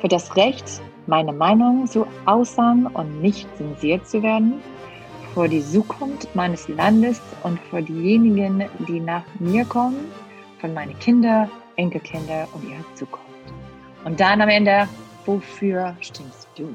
für 0.00 0.08
das 0.08 0.36
Recht, 0.36 0.82
meine 1.06 1.32
Meinung 1.32 1.86
zu 1.86 2.06
äußern 2.26 2.86
und 2.86 3.22
nicht 3.22 3.48
zensiert 3.56 4.06
zu 4.06 4.22
werden, 4.22 4.60
für 5.32 5.48
die 5.48 5.62
Zukunft 5.62 6.34
meines 6.34 6.68
Landes 6.68 7.20
und 7.44 7.58
für 7.70 7.80
diejenigen, 7.80 8.64
die 8.86 9.00
nach 9.00 9.24
mir 9.38 9.64
kommen, 9.64 10.10
für 10.58 10.68
meine 10.68 10.94
Kinder, 10.94 11.48
Enkelkinder 11.76 12.48
und 12.52 12.68
ihre 12.68 12.84
Zukunft. 12.94 13.28
Und 14.04 14.18
dann 14.18 14.40
am 14.40 14.48
Ende, 14.48 14.88
wofür 15.24 15.96
stimmst 16.00 16.48
du? 16.56 16.74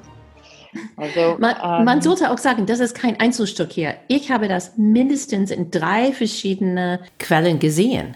Also, 0.98 1.38
man, 1.40 1.56
ähm, 1.64 1.86
man, 1.86 2.02
sollte 2.02 2.32
auch 2.32 2.38
sagen, 2.38 2.66
das 2.66 2.80
ist 2.80 2.96
kein 2.96 3.20
Einzelstück 3.20 3.72
hier. 3.72 3.96
Ich 4.08 4.32
habe 4.32 4.48
das 4.48 4.78
mindestens 4.78 5.52
in 5.52 5.72
drei 5.72 6.12
verschiedene 6.12 7.00
Quellen 7.20 7.60
gesehen. 7.60 8.16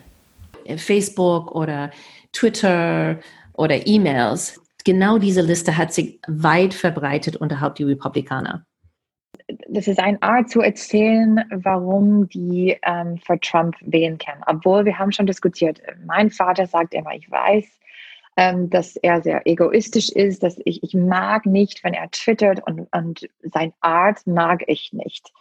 Facebook 0.78 1.54
oder 1.54 1.92
Twitter 2.34 3.20
oder 3.54 3.88
E-Mails. 3.88 4.62
Genau 4.84 5.18
diese 5.18 5.42
Liste 5.42 5.78
hat 5.78 5.94
sich 5.94 6.20
weit 6.28 6.74
verbreitet 6.74 7.36
unterhalb 7.36 7.76
der 7.76 7.88
Republikaner. 7.88 8.66
Das 9.70 9.88
ist 9.88 10.00
eine 10.00 10.22
Art 10.22 10.50
zu 10.50 10.62
erzählen, 10.62 11.44
warum 11.52 12.28
die 12.28 12.78
ähm, 12.84 13.18
für 13.18 13.40
Trump 13.40 13.76
wählen 13.82 14.18
können. 14.18 14.42
Obwohl 14.46 14.84
wir 14.84 14.98
haben 14.98 15.12
schon 15.12 15.26
diskutiert. 15.26 15.82
Mein 16.06 16.30
Vater 16.30 16.68
sagt 16.68 16.94
immer, 16.94 17.14
ich 17.14 17.30
weiß, 17.32 17.66
ähm, 18.38 18.70
dass 18.70 18.96
er 18.96 19.22
sehr 19.22 19.46
egoistisch 19.46 20.10
ist, 20.10 20.44
dass 20.44 20.58
ich, 20.64 20.84
ich 20.84 20.94
mag 20.94 21.46
nicht, 21.48 21.84
wenn 21.84 21.96
er 21.96 22.10
twittert 22.12 22.66
und, 22.66 22.88
und 22.94 23.28
sein 23.42 23.74
Art 23.82 24.26
mag 24.28 24.64
ich 24.68 24.94
nicht. 24.94 25.34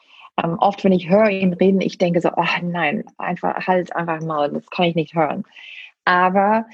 Ähm, 0.42 0.56
oft, 0.58 0.82
wenn 0.82 0.92
ich 0.92 1.08
höre 1.08 1.28
ihn 1.28 1.52
reden, 1.52 1.82
ich 1.82 1.98
denke 1.98 2.20
so, 2.20 2.30
oh 2.34 2.44
nein, 2.62 3.04
einfach 3.18 3.66
halt 3.66 3.94
einfach 3.94 4.22
mal, 4.22 4.50
das 4.50 4.68
kann 4.70 4.86
ich 4.86 4.94
nicht 4.94 5.14
hören. 5.14 5.44
Aber 6.06 6.66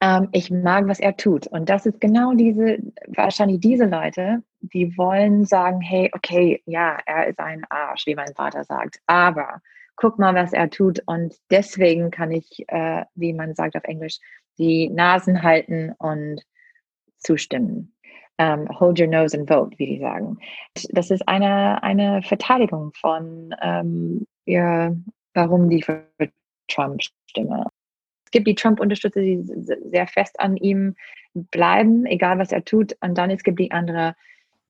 ähm, 0.00 0.28
ich 0.32 0.50
mag, 0.50 0.88
was 0.88 0.98
er 0.98 1.16
tut. 1.16 1.46
Und 1.46 1.68
das 1.68 1.86
ist 1.86 2.00
genau 2.00 2.34
diese, 2.34 2.78
wahrscheinlich 3.06 3.60
diese 3.60 3.86
Leute, 3.86 4.42
die 4.60 4.96
wollen 4.98 5.44
sagen, 5.44 5.80
hey, 5.80 6.10
okay, 6.12 6.60
ja, 6.66 6.98
er 7.06 7.28
ist 7.28 7.38
ein 7.38 7.64
Arsch, 7.70 8.06
wie 8.06 8.16
mein 8.16 8.34
Vater 8.34 8.64
sagt. 8.64 9.00
Aber 9.06 9.62
guck 9.96 10.18
mal, 10.18 10.34
was 10.34 10.52
er 10.52 10.70
tut. 10.70 11.02
Und 11.06 11.34
deswegen 11.50 12.10
kann 12.10 12.30
ich, 12.30 12.64
äh, 12.68 13.04
wie 13.14 13.32
man 13.32 13.54
sagt 13.54 13.76
auf 13.76 13.84
Englisch, 13.84 14.18
die 14.58 14.88
Nasen 14.88 15.42
halten 15.42 15.92
und 15.98 16.42
zustimmen. 17.18 17.94
Um, 18.38 18.46
ähm, 18.46 18.80
hold 18.80 18.98
your 18.98 19.06
nose 19.06 19.36
and 19.36 19.46
vote, 19.46 19.78
wie 19.78 19.86
die 19.86 19.98
sagen. 19.98 20.38
Das 20.90 21.10
ist 21.10 21.28
eine, 21.28 21.82
eine 21.82 22.22
Verteidigung 22.22 22.92
von 22.94 23.54
ähm, 23.60 24.26
ihr, 24.46 24.96
warum 25.34 25.68
die 25.68 25.82
für 25.82 26.02
Trump 26.68 27.02
stimmen. 27.26 27.64
Es 28.24 28.30
gibt 28.30 28.46
die 28.46 28.54
Trump-Unterstützer, 28.54 29.20
die 29.20 29.42
sehr 29.44 30.06
fest 30.06 30.40
an 30.40 30.56
ihm 30.56 30.96
bleiben, 31.34 32.06
egal 32.06 32.38
was 32.38 32.52
er 32.52 32.64
tut. 32.64 32.96
Und 33.00 33.18
dann 33.18 33.30
es 33.30 33.42
gibt 33.42 33.58
die 33.58 33.70
andere, 33.70 34.14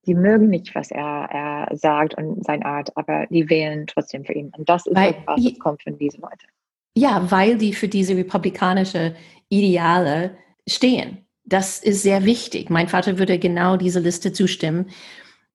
die 0.06 0.14
mögen 0.14 0.48
nicht, 0.48 0.74
was 0.74 0.90
er, 0.90 1.28
er 1.30 1.76
sagt 1.76 2.14
und 2.14 2.44
seine 2.44 2.64
Art, 2.64 2.96
aber 2.96 3.26
die 3.30 3.48
wählen 3.48 3.86
trotzdem 3.86 4.24
für 4.24 4.32
ihn. 4.32 4.52
Und 4.56 4.68
das 4.68 4.86
ist 4.86 4.96
Weil, 4.96 5.10
etwas, 5.10 5.44
was 5.44 5.58
kommt 5.58 5.82
von 5.82 5.96
diesen 5.96 6.20
Leuten. 6.20 6.46
Ja, 6.94 7.30
weil 7.30 7.56
die 7.56 7.72
für 7.72 7.88
diese 7.88 8.16
republikanische 8.16 9.14
Ideale 9.48 10.36
stehen. 10.68 11.18
Das 11.44 11.78
ist 11.82 12.02
sehr 12.02 12.24
wichtig. 12.24 12.70
Mein 12.70 12.88
Vater 12.88 13.18
würde 13.18 13.38
genau 13.38 13.76
diese 13.76 14.00
Liste 14.00 14.32
zustimmen, 14.32 14.90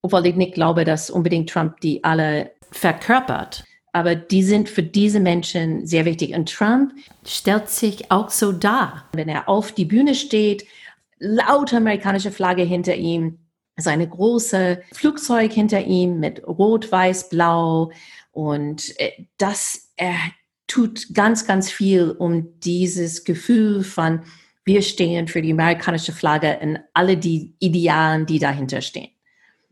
obwohl 0.01 0.25
ich 0.25 0.35
nicht 0.35 0.53
glaube, 0.53 0.83
dass 0.83 1.09
unbedingt 1.09 1.49
Trump 1.49 1.79
die 1.81 2.03
alle 2.03 2.51
verkörpert. 2.71 3.63
Aber 3.93 4.15
die 4.15 4.43
sind 4.43 4.69
für 4.69 4.83
diese 4.83 5.19
Menschen 5.19 5.87
sehr 5.87 6.05
wichtig. 6.05 6.35
Und 6.35 6.51
Trump 6.53 6.93
stellt 7.25 7.69
sich 7.69 8.11
auch 8.11 8.29
so 8.29 8.51
dar, 8.51 9.09
wenn 9.13 9.29
er 9.29 9.49
auf 9.49 9.71
die 9.71 9.85
Bühne 9.85 10.13
steht, 10.13 10.65
laute 11.19 11.77
amerikanische 11.77 12.31
Flagge 12.31 12.63
hinter 12.63 12.95
ihm, 12.95 13.39
seine 13.77 14.07
große 14.07 14.81
Flugzeug 14.93 15.53
hinter 15.53 15.83
ihm 15.83 16.19
mit 16.19 16.45
Rot, 16.47 16.91
Weiß, 16.91 17.29
Blau 17.29 17.91
und 18.31 18.99
äh, 18.99 19.11
das 19.37 19.91
er 19.95 20.15
tut 20.67 21.13
ganz, 21.13 21.47
ganz 21.47 21.71
viel, 21.71 22.11
um 22.11 22.59
dieses 22.59 23.23
Gefühl 23.23 23.83
von 23.83 24.21
wir 24.65 24.81
stehen 24.81 25.29
für 25.29 25.41
die 25.41 25.53
amerikanische 25.53 26.11
Flagge 26.11 26.59
und 26.61 26.79
alle 26.93 27.15
die 27.15 27.55
Idealen, 27.59 28.25
die 28.25 28.37
dahinter 28.37 28.81
stehen. 28.81 29.16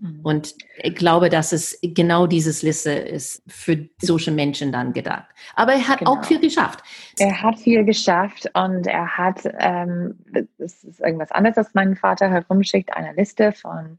Mhm. 0.06 0.20
Und 0.24 0.56
ich 0.78 0.96
glaube, 0.96 1.30
dass 1.30 1.52
es 1.52 1.80
genau 1.82 2.28
dieses 2.28 2.62
Liste 2.62 2.92
ist 2.92 3.42
für 3.48 3.90
solche 4.02 4.32
Menschen 4.32 4.72
dann 4.72 4.94
gedacht. 4.94 5.26
Aber 5.56 5.74
er 5.74 5.88
hat 5.88 6.00
genau. 6.00 6.14
auch 6.14 6.24
viel 6.24 6.40
geschafft. 6.40 6.84
Er 7.20 7.42
hat 7.42 7.60
viel 7.60 7.84
geschafft 7.84 8.50
und 8.54 8.88
er 8.88 9.18
hat, 9.18 9.42
ähm, 9.60 10.18
das 10.58 10.84
ist 10.84 11.00
irgendwas 11.00 11.32
anderes, 11.32 11.58
als 11.58 11.74
mein 11.74 11.96
Vater 11.96 12.30
herumschickt, 12.30 12.96
eine 12.96 13.14
Liste 13.14 13.52
von 13.52 13.98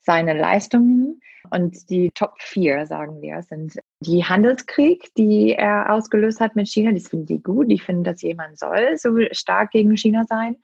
seinen 0.00 0.38
Leistungen. 0.38 1.20
Und 1.48 1.88
die 1.88 2.10
Top 2.10 2.34
4, 2.38 2.86
sagen 2.86 3.22
wir, 3.22 3.42
sind 3.42 3.78
die 4.00 4.24
Handelskrieg, 4.24 5.12
die 5.16 5.54
er 5.54 5.90
ausgelöst 5.90 6.38
hat 6.38 6.54
mit 6.54 6.68
China. 6.68 6.92
Die 6.92 7.00
finden 7.00 7.26
die 7.26 7.42
gut. 7.42 7.70
Die 7.70 7.78
finden, 7.78 8.04
dass 8.04 8.20
jemand 8.20 8.58
soll 8.58 8.96
so 8.96 9.16
stark 9.32 9.70
gegen 9.70 9.96
China 9.96 10.24
sein, 10.28 10.56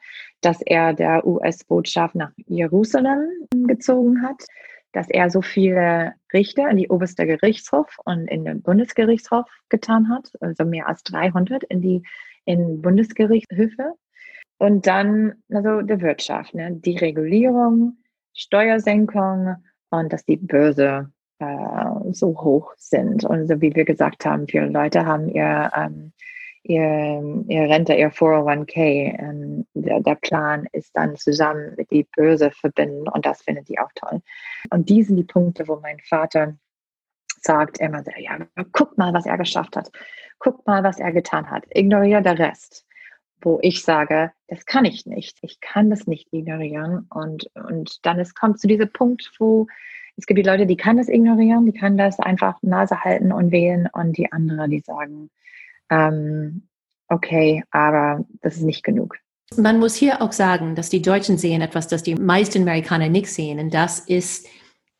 dass 0.42 0.60
er 0.62 0.92
der 0.92 1.26
US-Botschaft 1.26 2.14
nach 2.14 2.30
Jerusalem 2.46 3.30
gezogen 3.66 4.22
hat, 4.22 4.44
dass 4.96 5.10
er 5.10 5.28
so 5.28 5.42
viele 5.42 6.14
Richter 6.32 6.70
in 6.70 6.78
die 6.78 6.88
oberste 6.88 7.26
Gerichtshof 7.26 7.98
und 8.06 8.28
in 8.28 8.46
den 8.46 8.62
Bundesgerichtshof 8.62 9.44
getan 9.68 10.08
hat, 10.08 10.32
also 10.40 10.64
mehr 10.64 10.88
als 10.88 11.02
300 11.02 11.64
in 11.64 11.82
die 11.82 12.02
in 12.46 12.80
Bundesgerichtshöfe. 12.80 13.92
Und 14.56 14.86
dann 14.86 15.34
also 15.52 15.82
der 15.82 16.00
Wirtschaft, 16.00 16.54
ne? 16.54 16.72
die 16.72 16.96
Regulierung, 16.96 17.98
Steuersenkung 18.32 19.56
und 19.90 20.12
dass 20.14 20.24
die 20.24 20.38
Börse 20.38 21.10
äh, 21.40 22.12
so 22.12 22.28
hoch 22.28 22.72
sind. 22.78 23.22
Und 23.26 23.48
so 23.48 23.60
wie 23.60 23.74
wir 23.74 23.84
gesagt 23.84 24.24
haben, 24.24 24.48
viele 24.48 24.68
Leute 24.68 25.04
haben 25.04 25.28
ihr, 25.28 25.70
ähm, 25.76 26.14
ihr, 26.68 27.44
ihr 27.48 27.62
Rente, 27.62 27.94
ihr 27.94 28.12
401k. 28.12 29.18
Ähm, 29.18 29.66
der, 29.74 30.00
der, 30.00 30.14
Plan 30.16 30.66
ist 30.72 30.96
dann 30.96 31.16
zusammen 31.16 31.74
mit 31.76 31.90
die 31.90 32.06
Börse 32.16 32.50
verbinden 32.50 33.08
und 33.08 33.26
das 33.26 33.42
findet 33.42 33.68
die 33.68 33.78
auch 33.78 33.90
toll. 33.94 34.22
Und 34.70 34.88
die 34.88 35.02
sind 35.02 35.16
die 35.16 35.24
Punkte, 35.24 35.68
wo 35.68 35.76
mein 35.76 36.00
Vater 36.00 36.56
sagt 37.40 37.78
immer, 37.78 38.02
ja, 38.18 38.38
guck 38.72 38.98
mal, 38.98 39.12
was 39.14 39.26
er 39.26 39.38
geschafft 39.38 39.76
hat. 39.76 39.90
Guck 40.38 40.66
mal, 40.66 40.82
was 40.82 40.98
er 40.98 41.12
getan 41.12 41.50
hat. 41.50 41.64
Ignoriere 41.70 42.22
den 42.22 42.36
Rest 42.36 42.86
wo 43.42 43.58
ich 43.62 43.82
sage, 43.82 44.32
das 44.48 44.66
kann 44.66 44.84
ich 44.84 45.06
nicht. 45.06 45.38
Ich 45.42 45.60
kann 45.60 45.90
das 45.90 46.06
nicht 46.06 46.32
ignorieren. 46.32 47.06
Und, 47.10 47.48
und 47.54 48.04
dann 48.04 48.18
es 48.18 48.34
kommt 48.34 48.60
zu 48.60 48.66
diesem 48.66 48.90
Punkt, 48.90 49.30
wo 49.38 49.66
es 50.16 50.26
gibt 50.26 50.38
die 50.38 50.48
Leute, 50.48 50.66
die 50.66 50.76
kann 50.76 50.96
das 50.96 51.08
ignorieren, 51.08 51.66
die 51.66 51.78
kann 51.78 51.98
das 51.98 52.18
einfach 52.18 52.56
Nase 52.62 53.04
halten 53.04 53.32
und 53.32 53.52
wählen 53.52 53.88
und 53.92 54.16
die 54.16 54.32
anderen, 54.32 54.70
die 54.70 54.80
sagen, 54.80 55.30
ähm, 55.90 56.68
okay, 57.08 57.62
aber 57.70 58.24
das 58.42 58.56
ist 58.56 58.62
nicht 58.62 58.82
genug. 58.82 59.16
Man 59.56 59.78
muss 59.78 59.94
hier 59.94 60.22
auch 60.22 60.32
sagen, 60.32 60.74
dass 60.74 60.88
die 60.88 61.02
Deutschen 61.02 61.38
sehen 61.38 61.62
etwas, 61.62 61.86
das 61.86 62.02
die 62.02 62.16
meisten 62.16 62.62
Amerikaner 62.62 63.08
nicht 63.08 63.28
sehen. 63.32 63.60
Und 63.60 63.72
das 63.72 64.00
ist, 64.00 64.46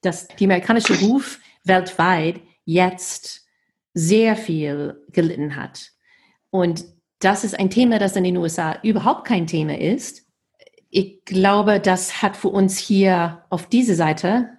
dass 0.03 0.29
die 0.29 0.45
amerikanische 0.45 0.99
Ruf 1.01 1.41
weltweit 1.65 2.41
jetzt 2.65 3.45
sehr 3.93 4.37
viel 4.37 5.03
gelitten 5.11 5.57
hat. 5.57 5.91
Und 6.51 6.85
das 7.19 7.45
ist 7.45 7.59
ein 7.59 7.71
Thema, 7.71 7.99
das 7.99 8.15
in 8.15 8.25
den 8.25 8.37
USA 8.37 8.79
überhaupt 8.83 9.27
kein 9.27 9.47
Thema 9.47 9.79
ist. 9.79 10.27
Ich 10.91 11.25
glaube, 11.25 11.81
das 11.81 12.23
hat 12.23 12.37
für 12.37 12.49
uns 12.49 12.79
hier 12.79 13.45
auf 13.51 13.69
diese 13.69 13.95
Seite 13.95 14.51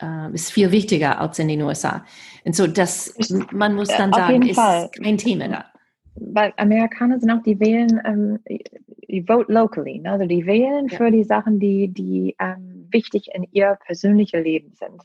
äh, 0.00 0.32
ist 0.32 0.52
viel 0.52 0.70
wichtiger 0.70 1.20
als 1.20 1.38
in 1.38 1.48
den 1.48 1.62
USA. 1.62 2.04
Und 2.44 2.56
so, 2.56 2.66
das, 2.66 3.14
man 3.50 3.74
muss 3.74 3.88
dann 3.88 4.12
sagen, 4.12 4.42
ist 4.42 4.56
Fall. 4.56 4.90
kein 4.90 5.18
Thema 5.18 5.48
da. 5.48 5.64
Weil 6.16 6.52
Amerikaner 6.56 7.18
sind 7.18 7.30
auch, 7.30 7.42
die 7.42 7.58
wählen, 7.58 8.00
ähm, 8.04 8.38
die 9.08 9.22
vote 9.22 9.52
locally, 9.52 9.98
ne? 9.98 10.12
also 10.12 10.26
die 10.26 10.46
wählen 10.46 10.88
ja. 10.88 10.96
für 10.96 11.10
die 11.10 11.24
Sachen, 11.24 11.58
die, 11.58 11.88
die 11.88 12.36
ähm, 12.38 12.86
wichtig 12.90 13.28
in 13.34 13.46
ihr 13.52 13.78
persönliches 13.84 14.42
Leben 14.42 14.72
sind. 14.74 15.02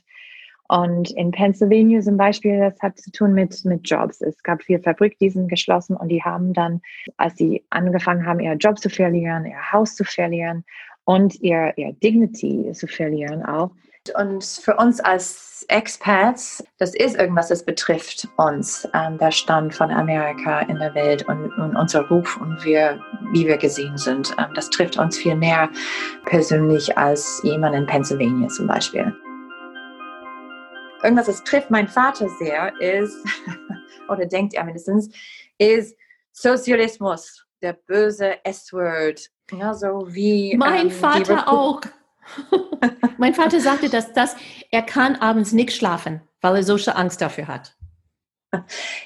Und 0.68 1.10
in 1.12 1.32
Pennsylvania 1.32 2.00
zum 2.00 2.16
Beispiel, 2.16 2.60
das 2.60 2.80
hat 2.80 2.96
zu 2.96 3.10
tun 3.10 3.34
mit, 3.34 3.64
mit 3.64 3.90
Jobs. 3.90 4.20
Es 4.20 4.40
gab 4.44 4.62
vier 4.62 4.80
Fabriken, 4.80 5.16
die 5.20 5.30
sind 5.30 5.48
geschlossen 5.48 5.96
und 5.96 6.08
die 6.10 6.22
haben 6.22 6.52
dann, 6.52 6.80
als 7.16 7.36
sie 7.36 7.64
angefangen 7.70 8.24
haben, 8.24 8.38
ihr 8.38 8.54
Job 8.54 8.78
zu 8.78 8.88
verlieren, 8.88 9.46
ihr 9.46 9.72
Haus 9.72 9.96
zu 9.96 10.04
verlieren 10.04 10.64
und 11.02 11.40
ihr, 11.40 11.72
ihr 11.76 11.92
Dignity 11.94 12.70
zu 12.72 12.86
verlieren 12.86 13.44
auch, 13.44 13.72
Und 14.16 14.44
für 14.44 14.76
uns 14.76 14.98
als 15.00 15.66
Experts, 15.68 16.64
das 16.78 16.94
ist 16.94 17.16
irgendwas, 17.16 17.48
das 17.48 17.62
betrifft 17.62 18.26
uns, 18.36 18.88
ähm, 18.94 19.18
der 19.18 19.30
Stand 19.30 19.74
von 19.74 19.90
Amerika 19.90 20.60
in 20.60 20.78
der 20.78 20.94
Welt 20.94 21.28
und, 21.28 21.52
und, 21.58 21.76
unser 21.76 22.08
Ruf 22.08 22.38
und 22.38 22.64
wir, 22.64 22.98
wie 23.32 23.46
wir 23.46 23.58
gesehen 23.58 23.98
sind. 23.98 24.34
Ähm, 24.38 24.54
das 24.54 24.70
trifft 24.70 24.96
uns 24.96 25.18
viel 25.18 25.36
mehr 25.36 25.68
persönlich 26.24 26.96
als 26.96 27.42
jemand 27.44 27.74
in 27.76 27.86
Pennsylvania 27.86 28.48
zum 28.48 28.66
Beispiel. 28.66 29.14
Irgendwas, 31.02 31.26
das 31.26 31.44
trifft 31.44 31.70
mein 31.70 31.86
Vater 31.86 32.26
sehr, 32.38 32.72
ist, 32.80 33.16
oder 34.08 34.24
denkt 34.24 34.54
er 34.54 34.64
mindestens, 34.64 35.10
ist 35.58 35.94
Sozialismus, 36.32 37.44
der 37.60 37.74
böse 37.74 38.42
S-Word. 38.44 39.28
Ja, 39.52 39.74
so 39.74 40.06
wie. 40.08 40.56
Mein 40.56 40.86
ähm, 40.86 40.90
Vater 40.90 41.48
auch. 41.48 41.80
mein 43.18 43.34
Vater 43.34 43.60
sagte, 43.60 43.88
dass 43.88 44.12
das, 44.12 44.36
er 44.70 44.82
kann 44.82 45.16
abends 45.16 45.52
nicht 45.52 45.72
schlafen, 45.72 46.20
weil 46.40 46.56
er 46.56 46.62
solche 46.62 46.96
Angst 46.96 47.20
dafür 47.20 47.48
hat. 47.48 47.74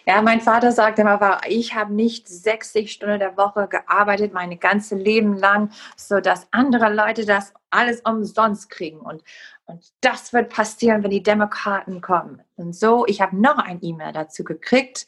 Ja, 0.06 0.22
mein 0.22 0.40
Vater 0.40 0.72
sagte 0.72 1.02
immer, 1.02 1.40
ich 1.46 1.74
habe 1.74 1.92
nicht 1.92 2.28
60 2.28 2.90
Stunden 2.90 3.18
der 3.18 3.36
Woche 3.36 3.68
gearbeitet, 3.68 4.32
mein 4.32 4.58
ganzes 4.58 4.98
Leben 4.98 5.36
lang, 5.36 5.70
sodass 5.96 6.48
andere 6.50 6.92
Leute 6.92 7.26
das 7.26 7.52
alles 7.68 8.00
umsonst 8.00 8.70
kriegen. 8.70 9.00
Und, 9.00 9.22
und 9.66 9.84
das 10.00 10.32
wird 10.32 10.48
passieren, 10.48 11.02
wenn 11.02 11.10
die 11.10 11.22
Demokraten 11.22 12.00
kommen. 12.00 12.42
Und 12.56 12.74
so, 12.74 13.04
ich 13.06 13.20
habe 13.20 13.36
noch 13.36 13.58
ein 13.58 13.80
E-Mail 13.82 14.12
dazu 14.12 14.44
gekriegt. 14.44 15.06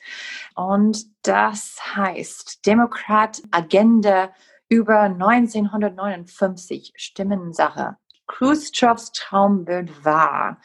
Und 0.55 1.07
das 1.23 1.81
heißt 1.95 2.67
Demokrat 2.67 3.43
Agenda 3.51 4.35
über 4.69 5.01
1959 5.03 6.93
Stimmensache. 6.97 7.97
Khrushchevs 8.27 9.13
Traum 9.13 9.67
wird 9.67 10.05
wahr. 10.05 10.61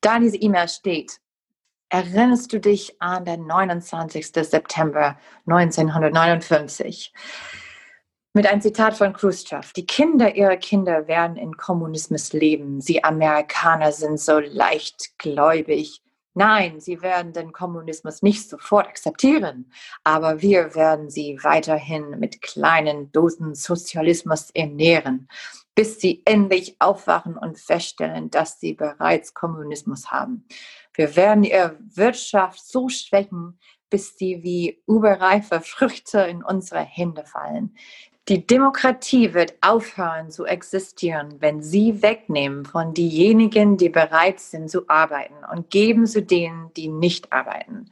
Da 0.00 0.16
in 0.16 0.22
dieser 0.22 0.42
E-Mail 0.42 0.68
steht, 0.68 1.20
erinnerst 1.88 2.52
du 2.52 2.60
dich 2.60 3.00
an 3.00 3.24
den 3.24 3.46
29. 3.46 4.26
September 4.26 5.18
1959? 5.46 7.12
Mit 8.34 8.46
einem 8.46 8.60
Zitat 8.60 8.96
von 8.96 9.14
Khrushchev. 9.14 9.72
Die 9.74 9.86
Kinder 9.86 10.36
ihrer 10.36 10.56
Kinder 10.58 11.08
werden 11.08 11.36
in 11.36 11.56
Kommunismus 11.56 12.32
leben. 12.32 12.80
Sie 12.80 13.02
Amerikaner 13.02 13.90
sind 13.90 14.20
so 14.20 14.38
leichtgläubig. 14.38 16.02
Nein, 16.34 16.78
sie 16.78 17.02
werden 17.02 17.32
den 17.32 17.52
Kommunismus 17.52 18.22
nicht 18.22 18.48
sofort 18.48 18.86
akzeptieren, 18.86 19.72
aber 20.04 20.40
wir 20.40 20.76
werden 20.76 21.10
sie 21.10 21.36
weiterhin 21.42 22.10
mit 22.20 22.40
kleinen 22.40 23.10
Dosen 23.10 23.56
Sozialismus 23.56 24.50
ernähren 24.50 25.26
bis 25.78 26.00
sie 26.00 26.22
endlich 26.24 26.74
aufwachen 26.80 27.38
und 27.38 27.56
feststellen, 27.56 28.32
dass 28.32 28.58
sie 28.58 28.72
bereits 28.72 29.32
Kommunismus 29.32 30.10
haben. 30.10 30.44
Wir 30.92 31.14
werden 31.14 31.44
ihre 31.44 31.78
Wirtschaft 31.94 32.66
so 32.66 32.88
schwächen, 32.88 33.60
bis 33.88 34.18
sie 34.18 34.42
wie 34.42 34.82
überreife 34.88 35.60
Früchte 35.60 36.18
in 36.22 36.42
unsere 36.42 36.80
Hände 36.80 37.24
fallen. 37.24 37.76
Die 38.28 38.44
Demokratie 38.44 39.34
wird 39.34 39.54
aufhören 39.60 40.32
zu 40.32 40.46
existieren, 40.46 41.36
wenn 41.38 41.62
sie 41.62 42.02
wegnehmen 42.02 42.64
von 42.64 42.92
denjenigen, 42.92 43.76
die 43.76 43.88
bereit 43.88 44.40
sind 44.40 44.68
zu 44.68 44.88
arbeiten 44.88 45.44
und 45.52 45.70
geben 45.70 46.06
zu 46.06 46.24
denen, 46.24 46.74
die 46.74 46.88
nicht 46.88 47.32
arbeiten. 47.32 47.88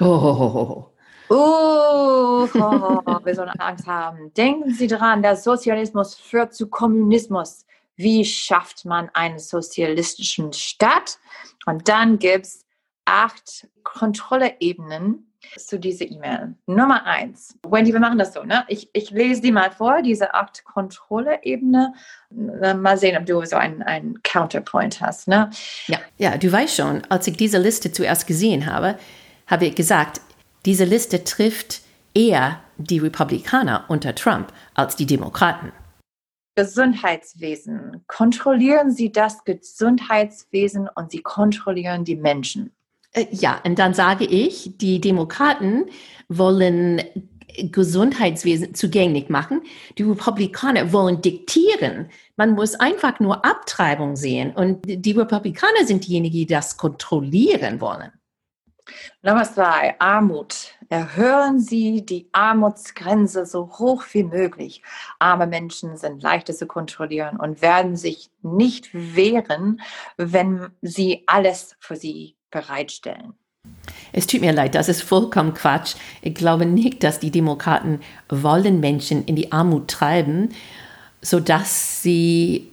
Oh. 0.00 0.86
Oh, 1.28 2.48
oh, 2.54 3.18
wir 3.24 3.34
sollen 3.34 3.48
Angst 3.58 3.86
haben. 3.86 4.32
Denken 4.34 4.72
Sie 4.72 4.86
dran, 4.86 5.22
der 5.22 5.36
Sozialismus 5.36 6.14
führt 6.14 6.54
zu 6.54 6.68
Kommunismus. 6.68 7.66
Wie 7.96 8.24
schafft 8.24 8.84
man 8.84 9.10
einen 9.14 9.38
sozialistischen 9.38 10.52
Staat? 10.52 11.18
Und 11.64 11.88
dann 11.88 12.18
gibt 12.18 12.46
es 12.46 12.64
acht 13.06 13.66
Kontrolleebenen 13.82 15.32
zu 15.56 15.78
dieser 15.78 16.04
E-Mail. 16.04 16.54
Nummer 16.66 17.04
eins. 17.06 17.56
Wendy, 17.62 17.92
wir 17.92 18.00
machen 18.00 18.18
das 18.18 18.34
so, 18.34 18.42
ne? 18.42 18.64
Ich, 18.68 18.90
ich 18.92 19.10
lese 19.10 19.40
die 19.40 19.52
mal 19.52 19.70
vor, 19.70 20.02
diese 20.02 20.34
acht 20.34 20.64
Kontrolleebene. 20.64 21.94
Mal 22.30 22.98
sehen, 22.98 23.16
ob 23.16 23.26
du 23.26 23.44
so 23.44 23.56
einen, 23.56 23.82
einen 23.82 24.22
Counterpoint 24.22 25.00
hast, 25.00 25.28
ne? 25.28 25.50
Ja, 25.86 25.98
ja, 26.18 26.36
du 26.36 26.50
weißt 26.50 26.76
schon, 26.76 27.02
als 27.08 27.26
ich 27.26 27.36
diese 27.36 27.58
Liste 27.58 27.92
zuerst 27.92 28.26
gesehen 28.26 28.66
habe, 28.66 28.98
habe 29.46 29.66
ich 29.66 29.74
gesagt, 29.74 30.20
diese 30.66 30.84
Liste 30.84 31.24
trifft 31.24 31.80
eher 32.14 32.60
die 32.76 32.98
Republikaner 32.98 33.84
unter 33.88 34.14
Trump 34.14 34.52
als 34.74 34.96
die 34.96 35.06
Demokraten. 35.06 35.72
Gesundheitswesen. 36.56 38.02
Kontrollieren 38.06 38.90
Sie 38.90 39.12
das 39.12 39.44
Gesundheitswesen 39.44 40.88
und 40.94 41.10
Sie 41.10 41.22
kontrollieren 41.22 42.04
die 42.04 42.16
Menschen. 42.16 42.72
Äh, 43.12 43.26
ja, 43.30 43.60
und 43.64 43.78
dann 43.78 43.94
sage 43.94 44.24
ich, 44.24 44.76
die 44.78 45.00
Demokraten 45.00 45.86
wollen 46.28 47.02
Gesundheitswesen 47.58 48.74
zugänglich 48.74 49.28
machen. 49.28 49.62
Die 49.98 50.02
Republikaner 50.02 50.92
wollen 50.92 51.20
diktieren. 51.20 52.10
Man 52.36 52.52
muss 52.54 52.74
einfach 52.74 53.20
nur 53.20 53.44
Abtreibung 53.44 54.16
sehen. 54.16 54.52
Und 54.54 54.80
die 54.84 55.12
Republikaner 55.12 55.84
sind 55.84 56.06
diejenigen, 56.06 56.34
die 56.34 56.46
das 56.46 56.76
kontrollieren 56.76 57.80
wollen. 57.80 58.12
Nummer 59.22 59.44
zwei, 59.44 59.96
Armut. 59.98 60.72
Erhöhen 60.88 61.58
Sie 61.58 62.06
die 62.06 62.28
Armutsgrenze 62.32 63.44
so 63.44 63.70
hoch 63.78 64.04
wie 64.12 64.22
möglich. 64.22 64.82
Arme 65.18 65.46
Menschen 65.46 65.96
sind 65.96 66.22
leichter 66.22 66.54
zu 66.54 66.66
kontrollieren 66.66 67.36
und 67.38 67.60
werden 67.60 67.96
sich 67.96 68.30
nicht 68.42 68.90
wehren, 68.92 69.80
wenn 70.16 70.68
Sie 70.82 71.24
alles 71.26 71.76
für 71.80 71.96
sie 71.96 72.36
bereitstellen. 72.50 73.34
Es 74.12 74.26
tut 74.26 74.40
mir 74.40 74.52
leid, 74.52 74.76
das 74.76 74.88
ist 74.88 75.02
vollkommen 75.02 75.54
Quatsch. 75.54 75.96
Ich 76.22 76.34
glaube 76.34 76.66
nicht, 76.66 77.02
dass 77.02 77.18
die 77.18 77.32
Demokraten 77.32 78.00
wollen 78.28 78.78
Menschen 78.78 79.24
in 79.24 79.34
die 79.34 79.50
Armut 79.50 79.88
treiben, 79.88 80.50
sodass 81.20 82.02
sie 82.02 82.70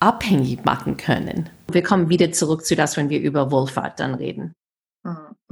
abhängig 0.00 0.64
machen 0.64 0.96
können. 0.96 1.50
Wir 1.70 1.82
kommen 1.82 2.08
wieder 2.08 2.32
zurück 2.32 2.64
zu 2.64 2.74
das, 2.74 2.96
wenn 2.96 3.10
wir 3.10 3.20
über 3.20 3.50
Wohlfahrt 3.50 4.00
dann 4.00 4.14
reden. 4.14 4.54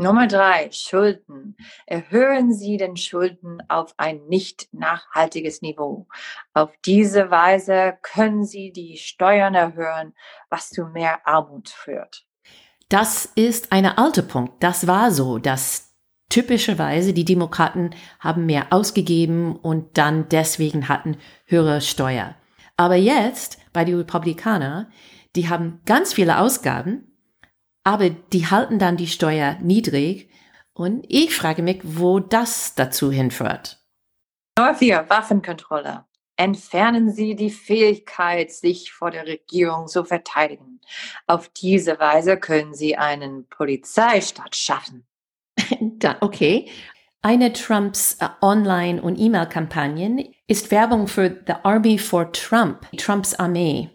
Nummer 0.00 0.28
drei, 0.28 0.70
Schulden. 0.70 1.56
Erhöhen 1.84 2.52
Sie 2.52 2.76
den 2.76 2.96
Schulden 2.96 3.58
auf 3.68 3.94
ein 3.96 4.20
nicht 4.28 4.68
nachhaltiges 4.72 5.60
Niveau. 5.60 6.06
Auf 6.54 6.70
diese 6.84 7.32
Weise 7.32 7.98
können 8.02 8.44
Sie 8.44 8.70
die 8.70 8.96
Steuern 8.96 9.56
erhöhen, 9.56 10.14
was 10.50 10.70
zu 10.70 10.84
mehr 10.84 11.26
Armut 11.26 11.68
führt. 11.68 12.24
Das 12.88 13.26
ist 13.34 13.72
ein 13.72 13.86
alter 13.86 14.22
Punkt. 14.22 14.62
Das 14.62 14.86
war 14.86 15.10
so, 15.10 15.38
dass 15.38 15.96
typischerweise 16.28 17.12
die 17.12 17.24
Demokraten 17.24 17.90
haben 18.20 18.46
mehr 18.46 18.68
ausgegeben 18.70 19.56
und 19.56 19.98
dann 19.98 20.28
deswegen 20.28 20.88
hatten 20.88 21.16
höhere 21.46 21.80
Steuer. 21.80 22.36
Aber 22.76 22.94
jetzt 22.94 23.58
bei 23.72 23.84
den 23.84 23.96
Republikanern, 23.96 24.92
die 25.34 25.48
haben 25.48 25.80
ganz 25.86 26.14
viele 26.14 26.38
Ausgaben 26.38 27.07
aber 27.88 28.10
die 28.10 28.46
halten 28.46 28.78
dann 28.78 28.98
die 28.98 29.06
Steuer 29.06 29.56
niedrig. 29.62 30.28
Und 30.74 31.06
ich 31.08 31.34
frage 31.34 31.62
mich, 31.62 31.80
wo 31.82 32.20
das 32.20 32.74
dazu 32.74 33.10
hinführt. 33.10 33.82
Nummer 34.58 34.74
vier, 34.74 35.06
Waffenkontrolle. 35.08 36.04
Entfernen 36.36 37.10
Sie 37.10 37.34
die 37.34 37.48
Fähigkeit, 37.48 38.52
sich 38.52 38.92
vor 38.92 39.10
der 39.10 39.26
Regierung 39.26 39.86
zu 39.86 40.04
verteidigen. 40.04 40.82
Auf 41.26 41.48
diese 41.48 41.98
Weise 41.98 42.36
können 42.36 42.74
Sie 42.74 42.98
einen 42.98 43.48
Polizeistaat 43.48 44.54
schaffen. 44.54 45.06
okay. 46.20 46.70
Eine 47.22 47.54
Trumps 47.54 48.18
uh, 48.22 48.28
Online- 48.44 49.00
und 49.00 49.18
E-Mail-Kampagnen 49.18 50.26
ist 50.46 50.70
Werbung 50.70 51.08
für 51.08 51.30
The 51.46 51.54
Army 51.62 51.96
for 51.96 52.30
Trump, 52.32 52.86
Trumps 52.98 53.34
Armee. 53.34 53.88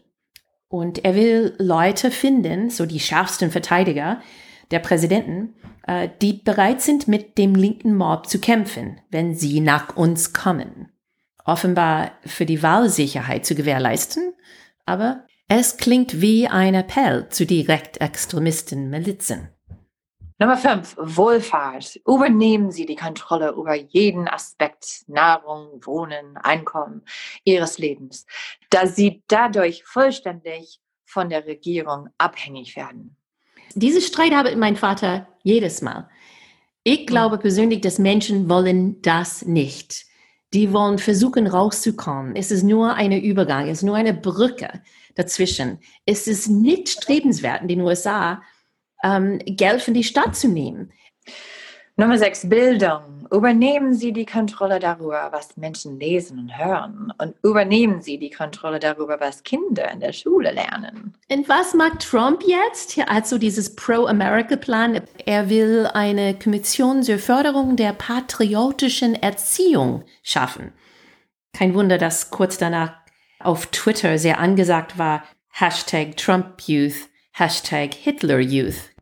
Und 0.74 1.06
er 1.06 1.14
will 1.14 1.54
Leute 1.60 2.10
finden, 2.10 2.72
so 2.72 2.88
die 2.88 3.00
schärfsten 3.00 3.52
Verteidiger 3.52 4.24
der 4.72 4.80
Präsidenten, 4.80 5.54
äh, 5.86 6.10
die 6.20 6.34
bereit 6.34 6.82
sind, 6.82 7.08
mit 7.08 7.38
dem 7.38 7.54
linken 7.54 7.96
Mob 7.96 8.28
zu 8.28 8.40
kämpfen, 8.40 9.00
wenn 9.12 9.36
sie 9.36 9.60
nach 9.60 9.96
uns 9.96 10.34
kommen. 10.34 10.92
Offenbar 11.46 12.14
für 12.26 12.48
die 12.48 12.64
Wahlsicherheit 12.64 13.46
zu 13.46 13.54
gewährleisten, 13.54 14.34
aber 14.84 15.28
es 15.48 15.78
klingt 15.78 16.22
wie 16.22 16.48
ein 16.48 16.74
Appell 16.74 17.30
zu 17.30 17.46
direktextremisten 17.46 18.90
Milizen. 18.90 19.50
Nummer 20.44 20.58
fünf, 20.58 20.98
Wohlfahrt. 21.00 22.02
Übernehmen 22.06 22.70
Sie 22.70 22.86
die 22.86 22.98
Kontrolle 22.98 23.52
über 23.52 23.76
jeden 23.76 24.28
Aspekt 24.28 25.06
Nahrung, 25.08 25.80
Wohnen, 25.86 26.36
Einkommen 26.36 27.04
Ihres 27.46 27.78
Lebens, 27.78 28.26
da 28.70 28.86
Sie 28.86 29.24
dadurch 29.30 29.86
vollständig 29.86 30.82
von 31.06 31.30
der 31.30 31.46
Regierung 31.46 32.10
abhängig 32.18 32.76
werden. 32.76 33.16
Diese 33.76 34.02
Streit 34.02 34.34
habe 34.34 34.54
mein 34.58 34.76
Vater 34.76 35.30
jedes 35.44 35.82
Mal. 35.82 36.10
Ich 36.84 37.00
hm. 37.00 37.06
glaube 37.06 37.38
persönlich, 37.38 37.80
dass 37.80 37.98
Menschen 37.98 38.50
wollen 38.50 39.02
das 39.02 39.46
nicht. 39.46 40.06
die 40.54 40.74
wollen 40.74 41.00
versuchen 41.00 41.48
rauszukommen. 41.48 42.36
Es 42.36 42.52
ist 42.52 42.64
nur 42.64 42.94
eine 42.94 43.24
Übergang, 43.24 43.70
es 43.70 43.80
ist 43.80 43.84
nur 43.84 43.96
eine 43.96 44.14
Brücke 44.14 44.84
dazwischen. 45.16 45.80
Es 46.06 46.28
ist 46.28 46.48
nicht 46.48 46.90
strebenswert 46.90 47.62
in 47.62 47.70
den 47.70 47.82
USA, 47.82 48.42
ähm, 49.04 49.40
Geld 49.46 49.82
von 49.82 49.94
die 49.94 50.04
Stadt 50.04 50.36
zu 50.36 50.48
nehmen. 50.48 50.92
Nummer 51.96 52.18
sechs, 52.18 52.50
Bildung. 52.50 53.28
Übernehmen 53.32 53.94
Sie 53.94 54.14
die 54.14 54.26
Kontrolle 54.26 54.80
darüber, 54.80 55.30
was 55.32 55.58
Menschen 55.58 56.00
lesen 56.00 56.40
und 56.40 56.58
hören. 56.58 57.14
Und 57.20 57.36
übernehmen 57.44 58.02
Sie 58.02 58.18
die 58.18 58.32
Kontrolle 58.32 58.80
darüber, 58.80 59.20
was 59.20 59.44
Kinder 59.44 59.92
in 59.92 60.00
der 60.00 60.12
Schule 60.12 60.52
lernen. 60.52 61.14
Und 61.30 61.48
was 61.48 61.76
macht 61.76 62.10
Trump 62.10 62.44
jetzt? 62.48 63.00
Also 63.08 63.38
dieses 63.38 63.76
Pro-America-Plan. 63.76 65.02
Er 65.26 65.50
will 65.50 65.88
eine 65.94 66.34
Kommission 66.34 67.04
zur 67.04 67.20
Förderung 67.20 67.76
der 67.76 67.94
patriotischen 67.94 69.14
Erziehung 69.14 70.04
schaffen. 70.24 70.74
Kein 71.54 71.76
Wunder, 71.76 72.00
dass 72.00 72.32
kurz 72.32 72.58
danach 72.58 72.94
auf 73.40 73.68
Twitter 73.68 74.18
sehr 74.18 74.40
angesagt 74.40 74.98
war, 74.98 75.24
Hashtag 75.52 76.18
Trump 76.18 76.62
Youth, 76.66 77.08
Hashtag 77.34 77.94
Hitler 77.94 78.40
Youth. 78.40 78.93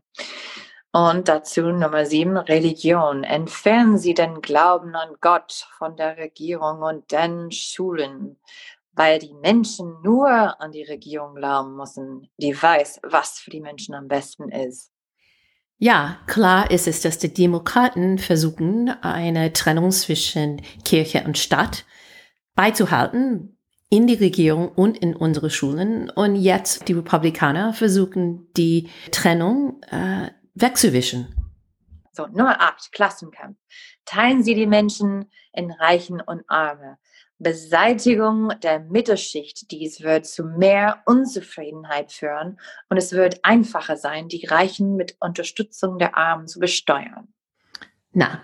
Und 0.92 1.28
dazu 1.28 1.62
Nummer 1.62 2.04
sieben, 2.04 2.36
Religion. 2.36 3.24
Entfernen 3.24 3.96
Sie 3.96 4.12
den 4.12 4.42
Glauben 4.42 4.94
an 4.94 5.16
Gott 5.22 5.66
von 5.78 5.96
der 5.96 6.18
Regierung 6.18 6.82
und 6.82 7.10
den 7.12 7.50
Schulen, 7.50 8.36
weil 8.92 9.18
die 9.18 9.32
Menschen 9.32 10.02
nur 10.02 10.28
an 10.60 10.70
die 10.70 10.84
Regierung 10.84 11.34
glauben 11.34 11.76
müssen, 11.76 12.28
die 12.36 12.60
weiß, 12.60 13.00
was 13.04 13.38
für 13.38 13.50
die 13.50 13.62
Menschen 13.62 13.94
am 13.94 14.06
besten 14.06 14.50
ist. 14.50 14.92
Ja, 15.78 16.18
klar 16.26 16.70
ist 16.70 16.86
es, 16.86 17.00
dass 17.00 17.18
die 17.18 17.32
Demokraten 17.32 18.18
versuchen, 18.18 18.90
eine 19.02 19.52
Trennung 19.54 19.90
zwischen 19.90 20.60
Kirche 20.84 21.24
und 21.24 21.38
Stadt 21.38 21.86
beizuhalten 22.54 23.56
in 23.92 24.06
die 24.06 24.14
Regierung 24.14 24.70
und 24.70 24.96
in 24.96 25.14
unsere 25.14 25.50
Schulen. 25.50 26.08
Und 26.08 26.34
jetzt 26.34 26.88
die 26.88 26.94
Republikaner 26.94 27.74
versuchen, 27.74 28.50
die 28.56 28.88
Trennung 29.10 29.82
äh, 29.90 30.30
wegzuwischen. 30.54 31.52
So, 32.12 32.26
Nummer 32.28 32.58
8, 32.58 32.90
Klassenkampf. 32.90 33.58
Teilen 34.06 34.42
Sie 34.42 34.54
die 34.54 34.66
Menschen 34.66 35.30
in 35.52 35.70
Reichen 35.70 36.22
und 36.22 36.42
Arme. 36.48 36.96
Beseitigung 37.38 38.52
der 38.62 38.80
Mittelschicht. 38.80 39.70
Dies 39.70 40.00
wird 40.00 40.24
zu 40.24 40.44
mehr 40.44 41.02
Unzufriedenheit 41.04 42.12
führen 42.12 42.58
und 42.88 42.96
es 42.96 43.12
wird 43.12 43.44
einfacher 43.44 43.98
sein, 43.98 44.26
die 44.28 44.46
Reichen 44.46 44.96
mit 44.96 45.16
Unterstützung 45.20 45.98
der 45.98 46.16
Armen 46.16 46.46
zu 46.46 46.60
besteuern. 46.60 47.28
Na, 48.12 48.42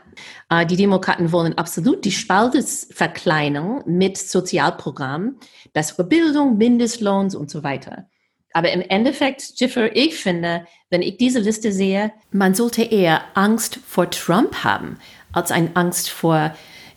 äh, 0.49 0.65
die 0.65 0.77
Demokraten 0.77 1.31
wollen 1.33 1.59
absolut 1.59 2.05
die 2.05 2.13
Spaltesverkleinerung 2.13 3.83
mit 3.87 4.17
Sozialprogrammen, 4.17 5.37
bessere 5.73 6.05
Bildung, 6.05 6.57
Mindestlohns 6.57 7.35
und 7.35 7.51
so 7.51 7.63
weiter. 7.63 8.09
Aber 8.55 8.73
im 8.73 8.81
Endeffekt, 8.81 9.61
Jiffer, 9.61 9.95
ich 9.95 10.17
finde, 10.17 10.67
wenn 10.91 11.03
ich 11.03 11.19
diese 11.19 11.39
Liste 11.39 11.71
sehe, 11.71 12.13
man 12.33 12.55
sollte 12.55 12.83
eher 12.83 13.23
Angst 13.35 13.79
vor 13.87 14.11
Trump 14.11 14.65
haben, 14.65 14.99
als 15.33 15.51
eine 15.51 15.77
Angst 15.77 16.09
vor 16.09 16.55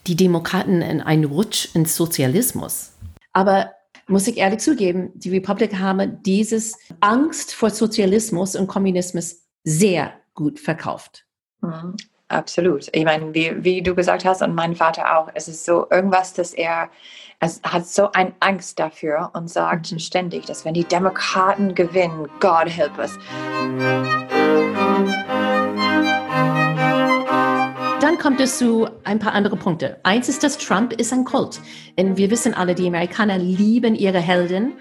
die 0.07 0.15
Demokraten 0.15 0.81
in 0.81 1.01
einen 1.01 1.25
Rutsch 1.25 1.67
ins 1.75 1.95
Sozialismus. 1.95 2.93
Aber 3.33 3.71
muss 4.07 4.27
ich 4.27 4.37
ehrlich 4.37 4.59
zugeben, 4.59 5.11
die 5.13 5.29
Republik 5.29 5.77
haben 5.77 6.21
dieses 6.23 6.77
Angst 7.01 7.53
vor 7.53 7.69
Sozialismus 7.69 8.55
und 8.55 8.67
Kommunismus 8.67 9.43
sehr 9.63 10.13
gut 10.33 10.59
verkauft. 10.59 11.25
Mhm. 11.61 11.95
Absolut. 12.31 12.87
Ich 12.93 13.03
meine, 13.03 13.33
wie, 13.33 13.61
wie 13.61 13.81
du 13.81 13.93
gesagt 13.93 14.23
hast 14.23 14.41
und 14.41 14.55
mein 14.55 14.73
Vater 14.73 15.17
auch, 15.17 15.27
es 15.33 15.49
ist 15.49 15.65
so 15.65 15.85
irgendwas, 15.91 16.31
dass 16.33 16.53
er, 16.53 16.89
es 17.41 17.61
hat 17.61 17.85
so 17.85 18.09
eine 18.13 18.31
Angst 18.39 18.79
dafür 18.79 19.31
und 19.33 19.49
sagt 19.49 19.91
mhm. 19.91 19.99
ständig, 19.99 20.45
dass 20.45 20.63
wenn 20.63 20.73
die 20.73 20.85
Demokraten 20.85 21.75
gewinnen, 21.75 22.29
God 22.39 22.69
help 22.69 22.97
us. 22.97 23.19
Dann 27.99 28.17
kommt 28.17 28.39
es 28.39 28.57
zu 28.57 28.87
ein 29.03 29.19
paar 29.19 29.33
andere 29.33 29.57
Punkte. 29.57 29.99
Eins 30.03 30.29
ist, 30.29 30.41
dass 30.41 30.57
Trump 30.57 30.93
ist 30.93 31.11
ein 31.11 31.25
Kult. 31.25 31.59
Und 31.97 32.15
wir 32.15 32.31
wissen 32.31 32.53
alle, 32.53 32.75
die 32.75 32.87
Amerikaner 32.87 33.39
lieben 33.39 33.93
ihre 33.93 34.19
Helden. 34.19 34.77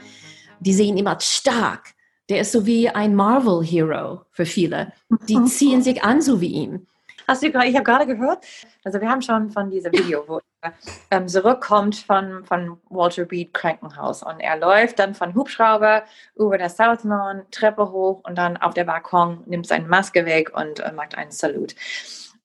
Die 0.61 0.73
sehen 0.73 0.97
ihn 0.97 1.09
als 1.09 1.35
stark. 1.35 1.95
Der 2.29 2.43
ist 2.43 2.53
so 2.53 2.65
wie 2.65 2.89
ein 2.89 3.17
Marvel-Hero 3.17 4.21
für 4.31 4.47
viele. 4.47 4.93
Die 5.29 5.43
ziehen 5.47 5.83
sich 5.83 6.05
an, 6.05 6.23
so 6.23 6.41
wie 6.41 6.53
ihn. 6.53 6.87
Hast 7.31 7.45
du, 7.45 7.47
ich 7.47 7.55
habe 7.77 7.85
gerade 7.85 8.07
gehört, 8.09 8.45
also 8.83 9.01
wir 9.01 9.09
haben 9.09 9.23
schon 9.23 9.53
von 9.53 9.71
diesem 9.71 9.93
Video, 9.93 10.25
wo 10.27 10.41
er 10.63 10.73
ähm, 11.13 11.29
zurückkommt 11.29 11.95
von, 11.95 12.45
von 12.45 12.81
Walter 12.89 13.31
Reed 13.31 13.55
Krankenhaus 13.55 14.25
und 14.25 14.41
er 14.41 14.59
läuft 14.59 14.99
dann 14.99 15.15
von 15.15 15.33
Hubschrauber 15.37 16.03
über 16.35 16.59
das 16.59 16.77
South 16.77 17.05
Lawn, 17.05 17.43
Treppe 17.53 17.93
hoch 17.93 18.21
und 18.25 18.37
dann 18.37 18.57
auf 18.57 18.75
der 18.75 18.83
Balkon, 18.83 19.45
nimmt 19.47 19.69
seine 19.69 19.87
Maske 19.87 20.27
weg 20.27 20.51
und 20.57 20.81
äh, 20.81 20.91
macht 20.91 21.15
einen 21.15 21.31
Salut. 21.31 21.77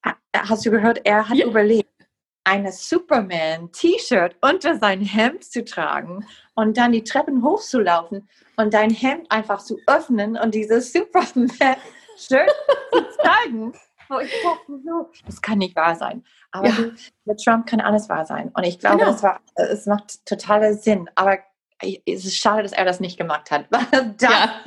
Äh, 0.04 0.12
hast 0.38 0.64
du 0.64 0.70
gehört, 0.70 1.00
er 1.02 1.28
hat 1.28 1.36
ja. 1.36 1.48
überlegt, 1.48 1.90
eine 2.44 2.70
Superman-T-Shirt 2.70 4.36
unter 4.40 4.78
sein 4.78 5.00
Hemd 5.00 5.42
zu 5.42 5.64
tragen 5.64 6.24
und 6.54 6.76
dann 6.76 6.92
die 6.92 7.02
Treppen 7.02 7.42
hochzulaufen 7.42 8.28
und 8.54 8.72
dein 8.72 8.90
Hemd 8.90 9.32
einfach 9.32 9.64
zu 9.64 9.80
öffnen 9.88 10.36
und 10.36 10.54
dieses 10.54 10.92
Superman-Shirt 10.92 11.80
zu 12.16 12.36
zeigen. 13.24 13.74
Oh, 14.10 14.18
ich 14.18 14.32
dachte 14.42 14.80
so, 14.84 15.10
das 15.24 15.42
kann 15.42 15.58
nicht 15.58 15.76
wahr 15.76 15.96
sein. 15.96 16.24
Aber 16.50 16.68
ja. 16.68 16.90
mit 17.24 17.42
Trump 17.42 17.66
kann 17.66 17.80
alles 17.80 18.08
wahr 18.08 18.24
sein. 18.24 18.50
Und 18.54 18.64
ich 18.64 18.78
glaube, 18.78 18.98
genau. 18.98 19.12
das 19.12 19.22
war, 19.22 19.40
es 19.54 19.86
macht 19.86 20.24
totalen 20.26 20.78
Sinn. 20.78 21.10
Aber 21.14 21.38
es 21.80 22.24
ist 22.24 22.36
schade, 22.36 22.62
dass 22.62 22.72
er 22.72 22.84
das 22.84 23.00
nicht 23.00 23.18
gemacht 23.18 23.50
hat. 23.50 23.66
das 23.70 24.14
ja. 24.20 24.60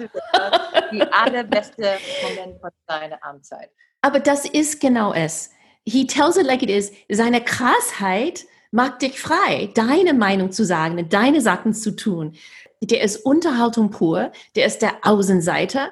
die 0.91 1.01
allerbeste 1.01 1.97
Moment 2.23 2.59
von 2.59 2.71
seiner 2.87 3.23
Amtszeit. 3.23 3.69
Aber 4.01 4.19
das 4.19 4.45
ist 4.45 4.79
genau 4.79 5.13
es. 5.13 5.51
He 5.85 6.05
tells 6.05 6.37
it 6.37 6.45
like 6.45 6.61
it 6.61 6.69
is. 6.69 6.91
Seine 7.09 7.41
Krassheit 7.41 8.45
macht 8.71 9.01
dich 9.01 9.19
frei, 9.19 9.71
deine 9.73 10.13
Meinung 10.13 10.51
zu 10.51 10.63
sagen, 10.63 11.09
deine 11.09 11.41
Sachen 11.41 11.73
zu 11.73 11.95
tun. 11.95 12.35
Der 12.81 13.01
ist 13.01 13.17
Unterhaltung 13.25 13.89
pur, 13.89 14.31
der 14.55 14.65
ist 14.65 14.81
der 14.81 14.97
Außenseiter. 15.01 15.91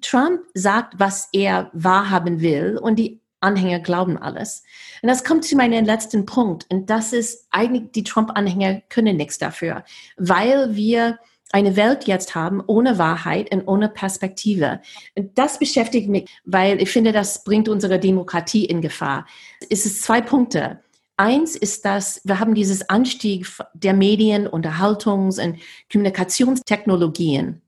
Trump 0.00 0.40
sagt, 0.54 0.98
was 0.98 1.28
er 1.32 1.70
wahrhaben 1.72 2.40
will 2.40 2.78
und 2.80 2.96
die 2.96 3.20
Anhänger 3.40 3.80
glauben 3.80 4.18
alles. 4.18 4.64
Und 5.02 5.08
das 5.08 5.24
kommt 5.24 5.44
zu 5.44 5.56
meinem 5.56 5.84
letzten 5.84 6.26
Punkt. 6.26 6.66
Und 6.70 6.90
das 6.90 7.12
ist 7.12 7.46
eigentlich, 7.50 7.92
die 7.92 8.04
Trump-Anhänger 8.04 8.82
können 8.88 9.16
nichts 9.16 9.38
dafür, 9.38 9.84
weil 10.16 10.74
wir 10.74 11.18
eine 11.50 11.76
Welt 11.76 12.04
jetzt 12.04 12.34
haben 12.34 12.62
ohne 12.66 12.98
Wahrheit 12.98 13.52
und 13.54 13.66
ohne 13.66 13.88
Perspektive. 13.88 14.80
Und 15.16 15.38
das 15.38 15.58
beschäftigt 15.58 16.08
mich, 16.08 16.28
weil 16.44 16.82
ich 16.82 16.90
finde, 16.90 17.12
das 17.12 17.42
bringt 17.44 17.68
unsere 17.68 17.98
Demokratie 17.98 18.66
in 18.66 18.82
Gefahr. 18.82 19.26
Es 19.70 19.86
ist 19.86 20.02
zwei 20.02 20.20
Punkte. 20.20 20.80
Eins 21.16 21.56
ist, 21.56 21.84
dass 21.84 22.20
wir 22.24 22.38
haben 22.38 22.54
dieses 22.54 22.88
Anstieg 22.90 23.46
der 23.72 23.94
Medien, 23.94 24.46
Unterhaltungs- 24.46 25.42
und 25.42 25.58
Kommunikationstechnologien. 25.90 27.62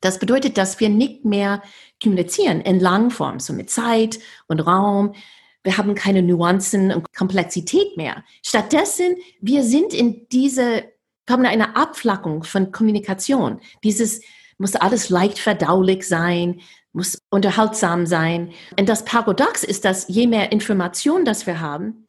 Das 0.00 0.18
bedeutet, 0.18 0.58
dass 0.58 0.80
wir 0.80 0.88
nicht 0.88 1.24
mehr 1.24 1.62
kommunizieren 2.02 2.60
in 2.60 2.80
Langform, 2.80 3.40
so 3.40 3.52
mit 3.52 3.70
Zeit 3.70 4.18
und 4.46 4.60
Raum. 4.60 5.14
Wir 5.64 5.76
haben 5.76 5.94
keine 5.94 6.22
Nuancen 6.22 6.92
und 6.92 7.12
Komplexität 7.12 7.96
mehr. 7.96 8.24
Stattdessen, 8.44 9.16
wir 9.40 9.64
sind 9.64 9.92
in 9.92 10.28
diese, 10.30 10.84
haben 11.28 11.44
eine 11.44 11.76
Abflackung 11.76 12.44
von 12.44 12.70
Kommunikation. 12.70 13.60
Dieses 13.82 14.20
muss 14.56 14.76
alles 14.76 15.08
leicht 15.08 15.38
verdaulich 15.38 16.06
sein, 16.06 16.60
muss 16.92 17.18
unterhaltsam 17.30 18.06
sein. 18.06 18.52
Und 18.78 18.88
das 18.88 19.04
Paradox 19.04 19.64
ist, 19.64 19.84
dass 19.84 20.08
je 20.08 20.26
mehr 20.26 20.52
Information, 20.52 21.24
das 21.24 21.46
wir 21.46 21.60
haben, 21.60 22.06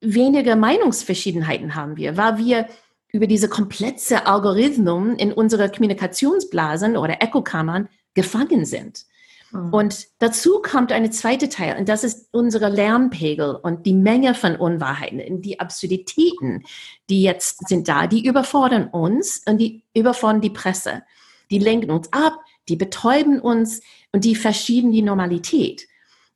weniger 0.00 0.56
Meinungsverschiedenheiten 0.56 1.74
haben 1.74 1.96
wir, 1.96 2.16
weil 2.16 2.38
wir 2.38 2.68
über 3.12 3.26
diese 3.26 3.48
komplexe 3.48 4.26
Algorithmen 4.26 5.16
in 5.16 5.32
unserer 5.32 5.68
Kommunikationsblasen 5.68 6.96
oder 6.96 7.22
Echokammern 7.22 7.88
gefangen 8.14 8.64
sind. 8.64 9.04
Mhm. 9.52 9.72
Und 9.72 10.06
dazu 10.18 10.60
kommt 10.62 10.92
eine 10.92 11.10
zweite 11.10 11.48
Teil, 11.48 11.78
und 11.78 11.88
das 11.88 12.04
ist 12.04 12.28
unsere 12.32 12.68
Lärmpegel 12.68 13.56
und 13.56 13.86
die 13.86 13.94
Menge 13.94 14.34
von 14.34 14.56
Unwahrheiten, 14.56 15.42
die 15.42 15.60
Absurditäten, 15.60 16.64
die 17.08 17.22
jetzt 17.22 17.68
sind 17.68 17.88
da, 17.88 18.06
die 18.06 18.26
überfordern 18.26 18.88
uns 18.88 19.42
und 19.46 19.58
die 19.58 19.82
überfordern 19.94 20.40
die 20.40 20.50
Presse. 20.50 21.02
Die 21.50 21.58
lenken 21.58 21.90
uns 21.90 22.12
ab, 22.12 22.38
die 22.68 22.76
betäuben 22.76 23.40
uns 23.40 23.80
und 24.12 24.24
die 24.24 24.36
verschieben 24.36 24.92
die 24.92 25.02
Normalität. 25.02 25.88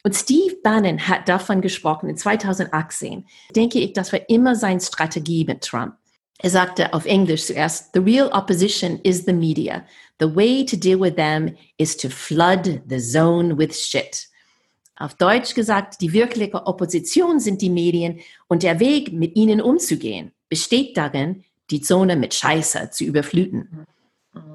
Und 0.03 0.15
Steve 0.15 0.57
Bannon 0.63 1.09
hat 1.09 1.29
davon 1.29 1.63
gesprochen 1.63 2.11
in 2.11 2.17
2018. 2.17 3.27
Denke 3.57 3.79
ich, 3.79 3.95
das 3.95 4.13
war 4.13 4.21
immer 4.29 4.55
seine 4.55 4.81
Strategie 4.81 5.45
mit 5.47 5.63
Trump. 5.63 5.95
Er 6.39 6.51
sagte 6.51 6.93
auf 6.93 7.07
Englisch 7.07 7.47
zuerst, 7.47 7.91
the 7.95 8.01
real 8.01 8.29
opposition 8.33 8.99
is 9.03 9.25
the 9.25 9.33
media. 9.33 9.85
The 10.19 10.35
way 10.35 10.65
to 10.65 10.77
deal 10.77 11.01
with 11.01 11.15
them 11.17 11.57
is 11.79 11.97
to 11.99 12.09
flood 12.09 12.83
the 12.89 12.99
zone 12.99 13.57
with 13.57 13.75
shit. 13.75 14.29
Auf 14.97 15.15
Deutsch 15.15 15.55
gesagt, 15.55 16.01
die 16.01 16.13
wirkliche 16.13 16.67
Opposition 16.67 17.41
sind 17.41 17.63
die 17.63 17.71
Medien 17.71 18.21
und 18.47 18.63
der 18.63 18.79
Weg, 18.79 19.13
mit 19.13 19.35
ihnen 19.37 19.61
umzugehen, 19.61 20.33
besteht 20.49 20.97
darin, 20.97 21.45
die 21.71 21.81
Zone 21.81 22.15
mit 22.17 22.35
Scheiße 22.35 22.91
zu 22.91 23.05
überfluten. 23.05 23.87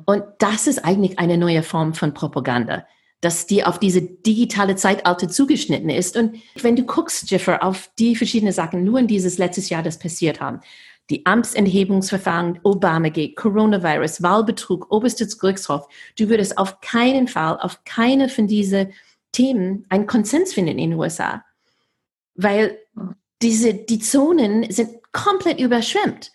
Und 0.05 0.23
das 0.39 0.67
ist 0.67 0.85
eigentlich 0.85 1.19
eine 1.19 1.37
neue 1.37 1.63
Form 1.63 1.93
von 1.93 2.13
Propaganda, 2.13 2.85
dass 3.21 3.47
die 3.47 3.65
auf 3.65 3.79
diese 3.79 4.01
digitale 4.01 4.75
Zeitalter 4.75 5.27
zugeschnitten 5.27 5.89
ist. 5.89 6.15
Und 6.15 6.37
wenn 6.61 6.75
du 6.75 6.83
guckst, 6.83 7.29
Jiffer, 7.29 7.63
auf 7.63 7.89
die 7.99 8.15
verschiedenen 8.15 8.53
Sachen, 8.53 8.85
nur 8.85 8.99
in 8.99 9.07
dieses 9.07 9.37
letztes 9.37 9.69
Jahr, 9.69 9.83
das 9.83 9.99
passiert 9.99 10.39
haben, 10.39 10.61
die 11.09 11.25
Amtsenthebungsverfahren, 11.25 12.59
Obamagate, 12.63 13.33
Coronavirus, 13.33 14.21
Wahlbetrug, 14.21 14.91
oberstes 14.91 15.37
Gerichtshof, 15.37 15.87
du 16.17 16.29
würdest 16.29 16.57
auf 16.57 16.79
keinen 16.81 17.27
Fall, 17.27 17.59
auf 17.59 17.83
keine 17.83 18.29
von 18.29 18.47
diesen 18.47 18.93
Themen 19.31 19.85
einen 19.89 20.07
Konsens 20.07 20.53
finden 20.53 20.77
in 20.77 20.91
den 20.91 20.99
USA. 20.99 21.43
Weil 22.35 22.77
diese, 23.41 23.73
die 23.73 23.99
Zonen 23.99 24.71
sind 24.71 24.89
komplett 25.11 25.59
überschwemmt. 25.59 26.31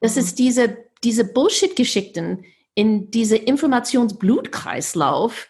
Das 0.00 0.16
ist 0.16 0.38
diese, 0.38 0.78
diese 1.02 1.24
Bullshit-Geschichten 1.24 2.44
in 2.74 3.10
diese 3.10 3.36
Informationsblutkreislauf 3.36 5.48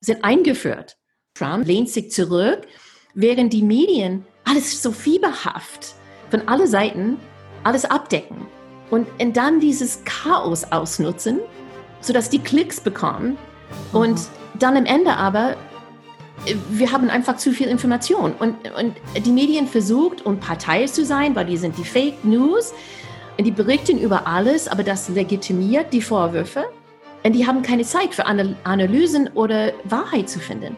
sind 0.00 0.22
eingeführt. 0.22 0.96
Trump 1.34 1.66
lehnt 1.66 1.90
sich 1.90 2.12
zurück, 2.12 2.68
während 3.14 3.52
die 3.52 3.64
Medien 3.64 4.24
alles 4.44 4.80
so 4.80 4.92
fieberhaft 4.92 5.96
von 6.30 6.46
allen 6.46 6.68
Seiten 6.68 7.18
alles 7.68 7.84
abdecken 7.84 8.46
und, 8.90 9.06
und 9.20 9.36
dann 9.36 9.60
dieses 9.60 10.02
Chaos 10.04 10.64
ausnutzen, 10.64 11.38
sodass 12.00 12.30
die 12.30 12.38
Klicks 12.38 12.80
bekommen 12.80 13.36
und 13.92 14.18
mhm. 14.18 14.58
dann 14.58 14.76
am 14.76 14.86
Ende 14.86 15.12
aber 15.12 15.56
wir 16.70 16.92
haben 16.92 17.10
einfach 17.10 17.36
zu 17.36 17.52
viel 17.52 17.66
Information 17.66 18.32
und, 18.32 18.54
und 18.78 18.94
die 19.24 19.32
Medien 19.32 19.66
versucht, 19.66 20.24
um 20.24 20.38
Partei 20.38 20.86
zu 20.86 21.04
sein, 21.04 21.34
weil 21.34 21.46
die 21.46 21.56
sind 21.56 21.76
die 21.76 21.84
Fake 21.84 22.24
News 22.24 22.72
und 23.36 23.44
die 23.44 23.50
berichten 23.50 23.98
über 23.98 24.26
alles, 24.26 24.68
aber 24.68 24.84
das 24.84 25.08
legitimiert 25.08 25.92
die 25.92 26.00
Vorwürfe 26.00 26.64
und 27.24 27.32
die 27.32 27.46
haben 27.46 27.62
keine 27.62 27.82
Zeit 27.82 28.14
für 28.14 28.24
Analysen 28.26 29.28
oder 29.34 29.72
Wahrheit 29.84 30.28
zu 30.28 30.38
finden. 30.38 30.76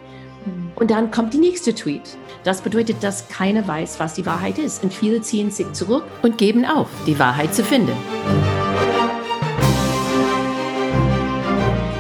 Und 0.77 0.91
dann 0.91 1.11
kommt 1.11 1.35
die 1.35 1.39
nächste 1.39 1.75
Tweet. 1.75 2.17
Das 2.45 2.63
bedeutet, 2.63 3.03
dass 3.03 3.29
keiner 3.29 3.67
weiß, 3.67 4.01
was 4.01 4.15
die 4.15 4.25
Wahrheit 4.25 4.59
ist. 4.59 4.83
Und 4.83 4.95
viele 4.95 5.21
ziehen 5.21 5.51
sich 5.51 5.71
zurück 5.73 6.05
und 6.23 6.39
geben 6.39 6.65
auf, 6.65 6.89
die 7.07 7.19
Wahrheit 7.19 7.55
zu 7.55 7.63
finden. 7.63 7.97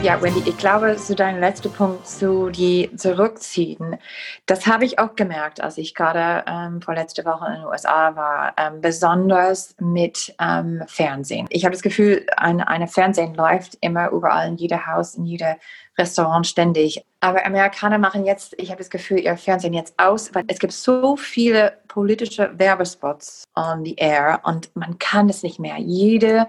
Ja, 0.02 0.22
Wendy, 0.22 0.42
ich 0.48 0.56
glaube, 0.56 0.96
zu 0.96 1.14
deinem 1.14 1.40
letzten 1.40 1.70
Punkt, 1.70 2.08
zu 2.08 2.48
die 2.48 2.90
zurückziehen, 2.96 3.98
das 4.46 4.66
habe 4.66 4.86
ich 4.86 4.98
auch 4.98 5.14
gemerkt, 5.14 5.60
als 5.60 5.76
ich 5.76 5.94
gerade 5.94 6.42
ähm, 6.48 6.80
vor 6.80 6.94
letzter 6.94 7.26
Woche 7.26 7.48
in 7.48 7.52
den 7.56 7.64
USA 7.66 8.16
war, 8.16 8.54
ähm, 8.56 8.80
besonders 8.80 9.76
mit 9.78 10.34
ähm, 10.40 10.82
Fernsehen. 10.86 11.48
Ich 11.50 11.66
habe 11.66 11.74
das 11.74 11.82
Gefühl, 11.82 12.24
ein, 12.38 12.62
eine 12.62 12.88
Fernsehen 12.88 13.34
läuft 13.34 13.76
immer 13.82 14.08
überall 14.08 14.48
in 14.48 14.56
jedem 14.56 14.86
Haus, 14.86 15.16
in 15.16 15.26
jedem 15.26 15.56
Restaurant 16.00 16.46
ständig. 16.46 17.04
Aber 17.20 17.44
Amerikaner 17.44 17.98
machen 17.98 18.24
jetzt, 18.24 18.54
ich 18.58 18.70
habe 18.70 18.78
das 18.78 18.90
Gefühl, 18.90 19.20
ihr 19.20 19.36
Fernsehen 19.36 19.74
jetzt 19.74 19.94
aus, 19.98 20.34
weil 20.34 20.44
es 20.48 20.58
gibt 20.58 20.72
so 20.72 21.16
viele 21.16 21.74
politische 21.88 22.50
Werbespots 22.58 23.44
on 23.54 23.84
the 23.84 23.94
air 23.96 24.40
und 24.44 24.74
man 24.74 24.98
kann 24.98 25.28
es 25.28 25.42
nicht 25.42 25.58
mehr. 25.58 25.76
Jede 25.78 26.46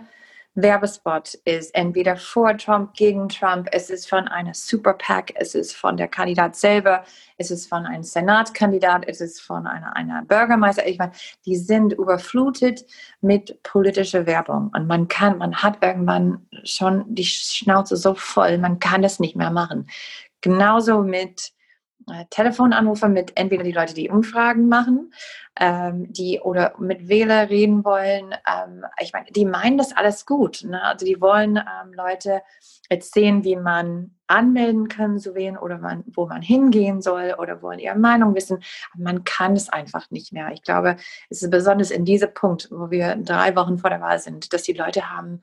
Werbespot 0.54 1.36
ist 1.46 1.74
entweder 1.74 2.18
vor 2.18 2.58
Trump, 2.58 2.94
gegen 2.94 3.30
Trump, 3.30 3.70
es 3.72 3.90
ist 3.90 4.10
von 4.10 4.28
einer 4.28 4.54
Super 4.54 4.94
PAC, 4.94 5.32
es 5.36 5.56
ist 5.56 5.74
von 5.74 5.96
der 5.96 6.10
Kandidat 6.10 6.58
selber, 6.58 7.06
es 7.38 7.52
ist 7.52 7.70
von 7.70 7.86
einem 7.86 8.04
Senatkandidat, 8.04 9.06
es 9.08 9.22
ist 9.22 9.40
von 9.40 9.66
einer, 9.66 9.96
einer 9.96 10.24
Bürgermeister. 10.24 10.86
Ich 10.86 10.98
meine, 10.98 11.14
die 11.46 11.56
sind 11.56 11.94
überflutet 11.94 12.86
mit 13.22 13.64
politischer 13.64 14.26
Werbung 14.26 14.72
und 14.76 14.88
man 14.88 15.08
kann, 15.08 15.38
man 15.38 15.56
hat 15.56 15.78
irgendwann 15.82 16.46
schon 16.66 17.06
die 17.08 17.26
Schnauze 17.26 17.96
so 17.96 18.14
voll, 18.14 18.58
man 18.58 18.80
kann 18.80 19.02
das 19.02 19.22
nicht 19.22 19.38
mehr 19.38 19.52
machen. 19.52 19.88
Genauso 20.42 21.02
mit 21.02 21.54
Telefonanrufe 22.30 23.08
mit 23.08 23.38
entweder 23.38 23.64
die 23.64 23.72
Leute, 23.72 23.94
die 23.94 24.10
Umfragen 24.10 24.68
machen, 24.68 25.14
ähm, 25.60 26.12
die 26.12 26.40
oder 26.40 26.74
mit 26.80 27.08
Wähler 27.08 27.50
reden 27.50 27.84
wollen. 27.84 28.34
Ähm, 28.48 28.86
ich 29.00 29.14
meine, 29.14 29.28
die 29.32 29.46
meinen 29.46 29.78
das 29.78 29.96
alles 29.96 30.26
gut. 30.26 30.64
Ne? 30.64 30.82
Also 30.82 31.06
die 31.06 31.20
wollen 31.22 31.58
ähm, 31.58 31.94
Leute 31.94 32.42
sehen, 33.00 33.44
wie 33.44 33.56
man 33.56 34.12
anmelden 34.28 34.88
kann 34.88 35.20
zu 35.20 35.36
wählen 35.36 35.58
oder 35.58 35.78
man, 35.78 36.04
wo 36.08 36.26
man 36.26 36.42
hingehen 36.42 37.02
soll 37.02 37.36
oder 37.38 37.62
wollen 37.62 37.80
ihre 37.80 37.98
Meinung 37.98 38.34
wissen. 38.34 38.64
man 38.96 39.24
kann 39.24 39.54
es 39.54 39.70
einfach 39.70 40.10
nicht 40.10 40.32
mehr. 40.32 40.52
Ich 40.54 40.64
glaube, 40.64 40.96
es 41.30 41.42
ist 41.42 41.52
besonders 41.52 41.92
in 41.92 42.06
diesem 42.06 42.34
Punkt, 42.34 42.70
wo 42.72 42.90
wir 42.90 43.16
drei 43.18 43.56
Wochen 43.56 43.78
vor 43.78 43.90
der 43.90 44.02
Wahl 44.02 44.20
sind, 44.20 44.54
dass 44.54 44.64
die 44.64 44.74
Leute 44.74 45.10
haben, 45.10 45.42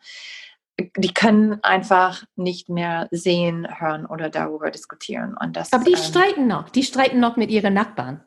die 0.97 1.13
können 1.13 1.63
einfach 1.63 2.25
nicht 2.37 2.69
mehr 2.69 3.09
sehen, 3.11 3.67
hören 3.81 4.07
oder 4.07 4.31
darüber 4.31 4.71
diskutieren. 4.71 5.37
Und 5.39 5.57
das, 5.57 5.73
Aber 5.73 5.85
die 5.85 5.93
ähm, 5.93 5.99
streiten 5.99 6.47
noch. 6.47 6.69
Die 6.71 6.85
streiten 6.85 7.21
noch 7.21 7.37
mit 7.37 7.51
ihren 7.51 7.75
Nachbarn. 7.75 8.25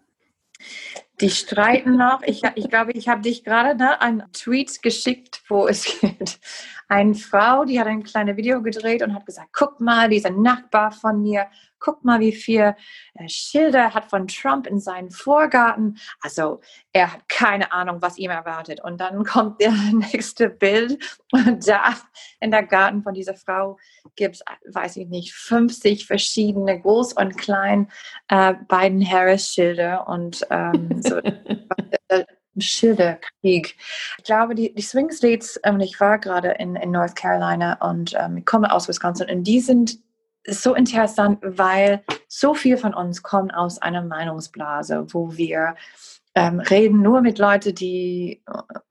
Die 1.22 1.30
streiten 1.30 1.98
noch. 1.98 2.22
Ich, 2.24 2.42
ich 2.56 2.70
glaube, 2.70 2.92
ich 2.92 3.08
habe 3.08 3.22
dich 3.22 3.44
gerade 3.44 3.78
ne, 3.78 4.02
einen 4.02 4.24
Tweet 4.34 4.82
geschickt, 4.82 5.42
wo 5.48 5.68
es 5.68 5.84
geht. 6.02 6.40
Eine 6.92 7.16
Frau, 7.16 7.64
die 7.64 7.80
hat 7.80 7.88
ein 7.88 8.04
kleines 8.04 8.36
Video 8.36 8.62
gedreht 8.62 9.02
und 9.02 9.14
hat 9.14 9.26
gesagt, 9.26 9.52
guck 9.54 9.80
mal, 9.80 10.10
dieser 10.10 10.30
Nachbar 10.30 10.92
von 10.92 11.22
mir 11.22 11.48
guck 11.80 12.06
mal, 12.06 12.20
wie 12.20 12.32
viel 12.32 12.76
äh, 13.16 13.28
Schilder 13.28 13.94
hat 13.94 14.10
von 14.10 14.28
Trump 14.28 14.68
in 14.68 14.80
seinem 14.80 15.10
Vorgarten. 15.10 15.98
Also 16.22 16.60
er 16.94 17.14
hat 17.14 17.28
keine 17.28 17.72
Ahnung, 17.72 18.02
was 18.02 18.18
ihm 18.18 18.30
erwartet. 18.30 18.82
Und 18.82 19.02
dann 19.02 19.24
kommt 19.26 19.60
der 19.60 19.72
nächste 19.72 20.50
Bild 20.50 21.20
und 21.32 21.68
da 21.68 21.96
in 22.40 22.52
der 22.52 22.64
Garten 22.64 23.04
von 23.04 23.14
dieser 23.14 23.36
Frau 23.36 23.78
gibt 24.16 24.36
es, 24.36 24.44
weiß 24.74 24.98
ich 24.98 25.08
nicht, 25.08 25.34
50 25.34 26.06
verschiedene 26.06 26.74
Groß- 26.74 27.20
und 27.20 27.38
Klein 27.38 27.90
äh, 28.28 28.54
beiden 28.68 29.10
Harris-Schilder 29.10 30.08
und 30.08 30.46
ähm, 30.50 31.02
so. 31.02 31.20
Schilderkrieg. 32.58 33.76
Ich 34.18 34.24
glaube, 34.24 34.56
die, 34.56 34.74
die 34.74 34.82
Swing 34.82 35.12
States, 35.12 35.60
ähm, 35.64 35.80
ich 35.80 36.00
war 36.00 36.20
gerade 36.20 36.50
in, 36.60 36.76
in 36.76 36.92
North 36.92 37.16
Carolina 37.16 37.74
und 37.90 38.14
ähm, 38.18 38.38
ich 38.38 38.46
komme 38.46 38.72
aus 38.72 38.88
Wisconsin 38.88 39.30
und 39.30 39.44
die 39.44 39.60
sind 39.60 40.00
so 40.48 40.74
interessant, 40.74 41.40
weil 41.44 42.04
so 42.28 42.54
viel 42.54 42.78
von 42.78 42.94
uns 42.94 43.22
kommen 43.22 43.52
aus 43.52 43.82
einer 43.82 44.02
Meinungsblase, 44.02 45.06
wo 45.10 45.36
wir 45.38 45.76
ähm, 46.34 46.60
reden 46.60 47.02
nur 47.02 47.22
mit 47.22 47.40
Leuten, 47.40 47.76
die 47.76 48.44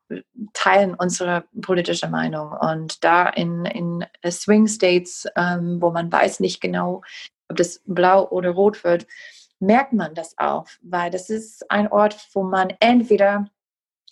äh, 0.09 0.21
teilen 0.53 0.95
unsere 0.95 1.45
politische 1.63 2.09
Meinung. 2.09 2.53
Und 2.53 3.03
da 3.05 3.29
in, 3.29 3.65
in 3.65 4.05
Swing 4.29 4.67
States, 4.67 5.27
ähm, 5.37 5.81
wo 5.81 5.91
man 5.91 6.11
weiß 6.13 6.41
nicht 6.41 6.61
genau, 6.61 7.03
ob 7.49 7.57
das 7.57 7.83
blau 7.87 8.29
oder 8.29 8.51
rot 8.51 8.85
wird, 8.85 9.07
merkt 9.61 9.93
man 9.93 10.15
das 10.15 10.37
auch, 10.39 10.67
weil 10.83 11.11
das 11.11 11.31
ist 11.31 11.71
ein 11.71 11.89
Ort, 11.89 12.17
wo 12.33 12.43
man 12.43 12.73
entweder 12.81 13.47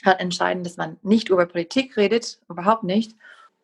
hat 0.05 0.21
entscheiden, 0.21 0.63
dass 0.63 0.77
man 0.77 0.99
nicht 1.03 1.29
über 1.29 1.47
Politik 1.47 1.97
redet, 1.97 2.39
überhaupt 2.49 2.85
nicht, 2.85 3.17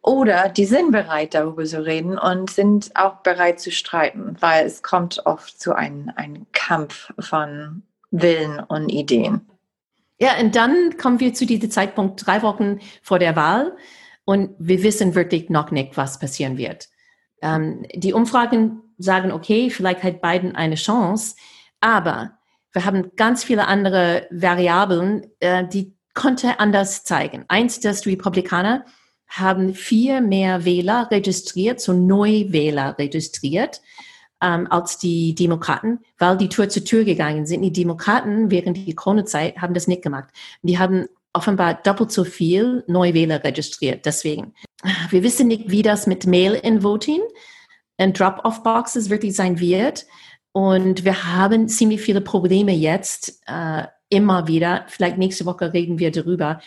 oder 0.02 0.50
die 0.50 0.66
sind 0.66 0.92
bereit, 0.92 1.32
darüber 1.32 1.64
zu 1.64 1.82
reden 1.82 2.18
und 2.18 2.50
sind 2.50 2.90
auch 2.94 3.16
bereit 3.22 3.58
zu 3.58 3.70
streiten, 3.70 4.36
weil 4.40 4.66
es 4.66 4.82
kommt 4.82 5.24
oft 5.24 5.58
zu 5.58 5.74
einem, 5.74 6.10
einem 6.16 6.46
Kampf 6.52 7.10
von 7.18 7.82
Willen 8.10 8.60
und 8.60 8.90
Ideen. 8.90 9.48
Ja, 10.20 10.38
und 10.38 10.54
dann 10.56 10.98
kommen 10.98 11.20
wir 11.20 11.32
zu 11.32 11.46
diesem 11.46 11.70
Zeitpunkt 11.70 12.26
drei 12.26 12.42
Wochen 12.42 12.80
vor 13.02 13.18
der 13.18 13.34
Wahl 13.34 13.76
und 14.26 14.50
wir 14.58 14.82
wissen 14.82 15.14
wirklich 15.14 15.48
noch 15.48 15.70
nicht, 15.70 15.96
was 15.96 16.18
passieren 16.18 16.58
wird. 16.58 16.88
Ähm, 17.40 17.86
die 17.94 18.12
Umfragen 18.12 18.82
sagen, 18.98 19.32
okay, 19.32 19.70
vielleicht 19.70 20.02
hat 20.02 20.20
Biden 20.20 20.54
eine 20.54 20.76
Chance, 20.76 21.34
aber 21.84 22.38
wir 22.72 22.86
haben 22.86 23.12
ganz 23.14 23.44
viele 23.44 23.68
andere 23.68 24.26
Variablen, 24.30 25.26
äh, 25.40 25.68
die 25.68 25.94
konnte 26.14 26.58
anders 26.58 27.04
zeigen. 27.04 27.44
Eins, 27.48 27.78
dass 27.78 28.06
Republikaner 28.06 28.86
haben 29.28 29.74
viel 29.74 30.22
mehr 30.22 30.64
Wähler 30.64 31.08
registriert, 31.10 31.80
so 31.80 31.92
Neuwähler 31.92 32.96
registriert, 32.98 33.82
ähm, 34.40 34.66
als 34.70 34.96
die 34.96 35.34
Demokraten, 35.34 35.98
weil 36.18 36.38
die 36.38 36.48
Tür 36.48 36.70
zu 36.70 36.82
Tür 36.82 37.04
gegangen 37.04 37.44
sind. 37.44 37.60
Die 37.60 37.72
Demokraten 37.72 38.50
während 38.50 38.86
der 38.86 38.94
Corona-Zeit 38.94 39.58
haben 39.58 39.74
das 39.74 39.86
nicht 39.86 40.02
gemacht. 40.02 40.30
Die 40.62 40.78
haben 40.78 41.06
offenbar 41.34 41.74
doppelt 41.74 42.12
so 42.12 42.24
viel 42.24 42.82
Neuwähler 42.86 43.44
registriert. 43.44 44.06
Deswegen, 44.06 44.54
wir 45.10 45.22
wissen 45.22 45.48
nicht, 45.48 45.70
wie 45.70 45.82
das 45.82 46.06
mit 46.06 46.26
Mail-in-Voting 46.26 47.20
und 47.98 48.18
Drop-off-Boxes 48.18 49.10
wirklich 49.10 49.36
sein 49.36 49.60
wird. 49.60 50.06
Und 50.56 51.04
wir 51.04 51.34
haben 51.34 51.68
ziemlich 51.68 52.00
viele 52.00 52.20
Probleme 52.20 52.72
jetzt, 52.72 53.42
äh, 53.48 53.88
immer 54.08 54.46
wieder. 54.46 54.84
Vielleicht 54.86 55.18
nächste 55.18 55.46
Woche 55.46 55.72
reden 55.72 55.98
wir 55.98 56.12
darüber, 56.12 56.60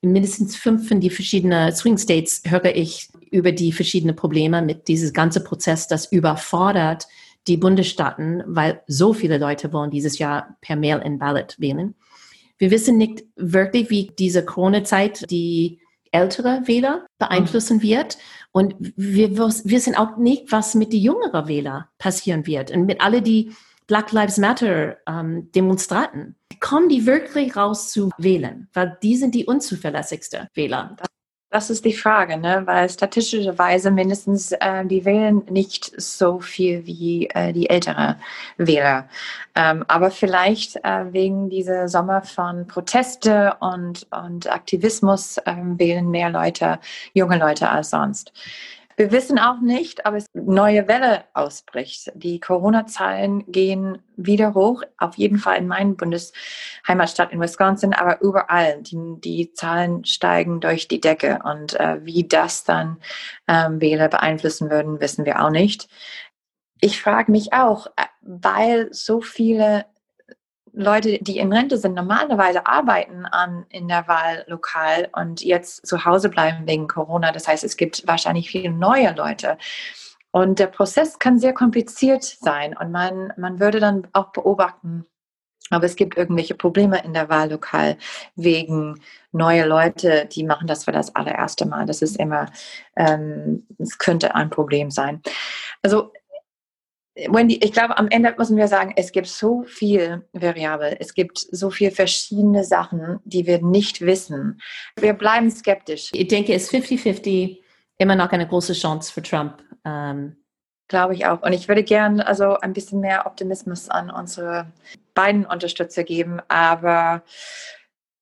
in 0.00 0.12
mindestens 0.12 0.56
fünf 0.56 0.88
von 0.88 1.00
die 1.00 1.10
verschiedenen 1.10 1.70
Swing 1.74 1.98
States 1.98 2.40
höre 2.46 2.74
ich 2.74 3.08
über 3.30 3.52
die 3.52 3.70
verschiedenen 3.72 4.16
Probleme 4.16 4.62
mit 4.62 4.88
diesem 4.88 5.12
ganzen 5.12 5.44
Prozess, 5.44 5.88
das 5.88 6.10
überfordert 6.10 7.06
die 7.46 7.58
Bundesstaaten, 7.58 8.42
weil 8.46 8.80
so 8.86 9.12
viele 9.12 9.36
Leute 9.36 9.74
wollen 9.74 9.90
dieses 9.90 10.18
Jahr 10.18 10.56
per 10.62 10.76
Mail 10.76 11.02
in 11.04 11.18
Ballot 11.18 11.56
wählen. 11.58 11.94
Wir 12.56 12.70
wissen 12.70 12.96
nicht 12.96 13.24
wirklich, 13.36 13.90
wie 13.90 14.10
diese 14.18 14.42
Corona-Zeit 14.42 15.30
die 15.30 15.80
ältere 16.14 16.62
Wähler 16.66 17.06
beeinflussen 17.18 17.82
wird. 17.82 18.18
Und 18.52 18.74
wir 18.96 19.36
wissen 19.36 19.96
auch 19.96 20.16
nicht, 20.16 20.52
was 20.52 20.74
mit 20.74 20.92
den 20.92 21.00
jüngeren 21.00 21.48
Wählern 21.48 21.84
passieren 21.98 22.46
wird 22.46 22.70
und 22.70 22.86
mit 22.86 23.00
alle 23.00 23.20
die 23.20 23.52
Black 23.86 24.12
Lives 24.12 24.38
Matter 24.38 24.96
ähm, 25.06 25.50
Demonstranten. 25.52 26.36
Kommen 26.60 26.88
die 26.88 27.04
wirklich 27.04 27.56
raus 27.56 27.90
zu 27.90 28.10
wählen? 28.16 28.68
Weil 28.72 28.96
die 29.02 29.16
sind 29.16 29.34
die 29.34 29.44
unzuverlässigsten 29.44 30.48
Wähler. 30.54 30.96
Das 31.54 31.70
ist 31.70 31.84
die 31.84 31.92
Frage, 31.92 32.36
ne? 32.36 32.62
weil 32.64 32.90
statistischerweise 32.90 33.92
mindestens 33.92 34.50
äh, 34.50 34.84
die 34.84 35.04
wählen 35.04 35.44
nicht 35.48 35.92
so 36.00 36.40
viel 36.40 36.84
wie 36.84 37.28
äh, 37.28 37.52
die 37.52 37.70
ältere 37.70 38.16
Wähler. 38.56 39.08
Ähm, 39.54 39.84
aber 39.86 40.10
vielleicht 40.10 40.74
äh, 40.84 41.12
wegen 41.12 41.50
dieser 41.50 41.86
Sommer 41.88 42.22
von 42.22 42.66
Proteste 42.66 43.54
und, 43.60 44.04
und 44.10 44.50
Aktivismus 44.50 45.38
ähm, 45.46 45.78
wählen 45.78 46.10
mehr 46.10 46.30
Leute, 46.30 46.80
junge 47.12 47.38
Leute 47.38 47.70
als 47.70 47.90
sonst. 47.90 48.32
Wir 48.96 49.10
wissen 49.10 49.38
auch 49.38 49.60
nicht, 49.60 50.06
ob 50.06 50.14
es 50.14 50.26
neue 50.34 50.86
Welle 50.86 51.24
ausbricht. 51.34 52.12
Die 52.14 52.38
Corona-Zahlen 52.38 53.44
gehen 53.50 53.98
wieder 54.16 54.54
hoch, 54.54 54.82
auf 54.98 55.16
jeden 55.16 55.38
Fall 55.38 55.58
in 55.58 55.66
meinem 55.66 55.96
Bundesheimatstadt 55.96 57.32
in 57.32 57.40
Wisconsin, 57.40 57.92
aber 57.92 58.20
überall. 58.20 58.82
Die, 58.82 58.96
die 59.18 59.52
Zahlen 59.52 60.04
steigen 60.04 60.60
durch 60.60 60.86
die 60.86 61.00
Decke 61.00 61.40
und 61.44 61.78
äh, 61.78 62.04
wie 62.04 62.26
das 62.26 62.64
dann 62.64 62.98
ähm, 63.48 63.80
Wähler 63.80 64.08
beeinflussen 64.08 64.70
würden, 64.70 65.00
wissen 65.00 65.24
wir 65.24 65.44
auch 65.44 65.50
nicht. 65.50 65.88
Ich 66.80 67.00
frage 67.00 67.32
mich 67.32 67.52
auch, 67.52 67.86
äh, 67.96 68.04
weil 68.20 68.92
so 68.92 69.20
viele 69.20 69.86
Leute, 70.74 71.18
die 71.20 71.38
in 71.38 71.52
Rente 71.52 71.78
sind, 71.78 71.94
normalerweise 71.94 72.66
arbeiten 72.66 73.26
an, 73.26 73.64
in 73.68 73.86
der 73.88 74.08
Wahl 74.08 74.44
lokal 74.48 75.08
und 75.12 75.42
jetzt 75.42 75.86
zu 75.86 76.04
Hause 76.04 76.28
bleiben 76.28 76.66
wegen 76.66 76.88
Corona. 76.88 77.30
Das 77.32 77.46
heißt, 77.46 77.62
es 77.62 77.76
gibt 77.76 78.06
wahrscheinlich 78.06 78.50
viele 78.50 78.70
neue 78.70 79.14
Leute. 79.14 79.56
Und 80.32 80.58
der 80.58 80.66
Prozess 80.66 81.20
kann 81.20 81.38
sehr 81.38 81.54
kompliziert 81.54 82.24
sein 82.24 82.76
und 82.76 82.90
man, 82.90 83.32
man 83.36 83.60
würde 83.60 83.78
dann 83.78 84.08
auch 84.12 84.32
beobachten, 84.32 85.06
aber 85.70 85.86
es 85.86 85.96
gibt 85.96 86.16
irgendwelche 86.16 86.54
Probleme 86.54 87.02
in 87.04 87.14
der 87.14 87.28
Wahllokal 87.28 87.96
wegen 88.36 89.00
neue 89.32 89.64
Leute, 89.64 90.26
die 90.26 90.44
machen 90.44 90.66
das 90.66 90.84
für 90.84 90.92
das 90.92 91.14
allererste 91.14 91.66
Mal. 91.66 91.86
Das 91.86 92.02
ist 92.02 92.16
immer, 92.16 92.46
ähm, 92.96 93.66
es 93.78 93.92
ähm, 93.92 93.98
könnte 93.98 94.34
ein 94.34 94.50
Problem 94.50 94.90
sein. 94.90 95.22
Also 95.82 96.12
Wendy, 97.16 97.60
ich 97.62 97.72
glaube, 97.72 97.96
am 97.96 98.08
Ende 98.08 98.34
müssen 98.36 98.56
wir 98.56 98.66
sagen, 98.66 98.92
es 98.96 99.12
gibt 99.12 99.28
so 99.28 99.62
viel 99.64 100.26
Variable, 100.32 100.96
es 100.98 101.14
gibt 101.14 101.38
so 101.38 101.70
viele 101.70 101.92
verschiedene 101.92 102.64
Sachen, 102.64 103.20
die 103.24 103.46
wir 103.46 103.62
nicht 103.62 104.00
wissen. 104.00 104.60
Wir 104.96 105.12
bleiben 105.12 105.50
skeptisch. 105.50 106.10
Ich 106.12 106.28
denke, 106.28 106.52
es 106.54 106.72
ist 106.72 106.74
50-50 106.74 107.60
immer 107.98 108.16
noch 108.16 108.32
eine 108.32 108.48
große 108.48 108.72
Chance 108.72 109.12
für 109.12 109.22
Trump. 109.22 109.62
Ähm 109.84 110.36
glaube 110.88 111.14
ich 111.14 111.26
auch. 111.26 111.42
Und 111.42 111.52
ich 111.52 111.68
würde 111.68 111.82
gerne 111.82 112.26
also 112.26 112.58
ein 112.58 112.72
bisschen 112.72 113.00
mehr 113.00 113.26
Optimismus 113.26 113.88
an 113.88 114.10
unsere 114.10 114.72
beiden 115.14 115.46
Unterstützer 115.46 116.04
geben. 116.04 116.40
Aber 116.48 117.22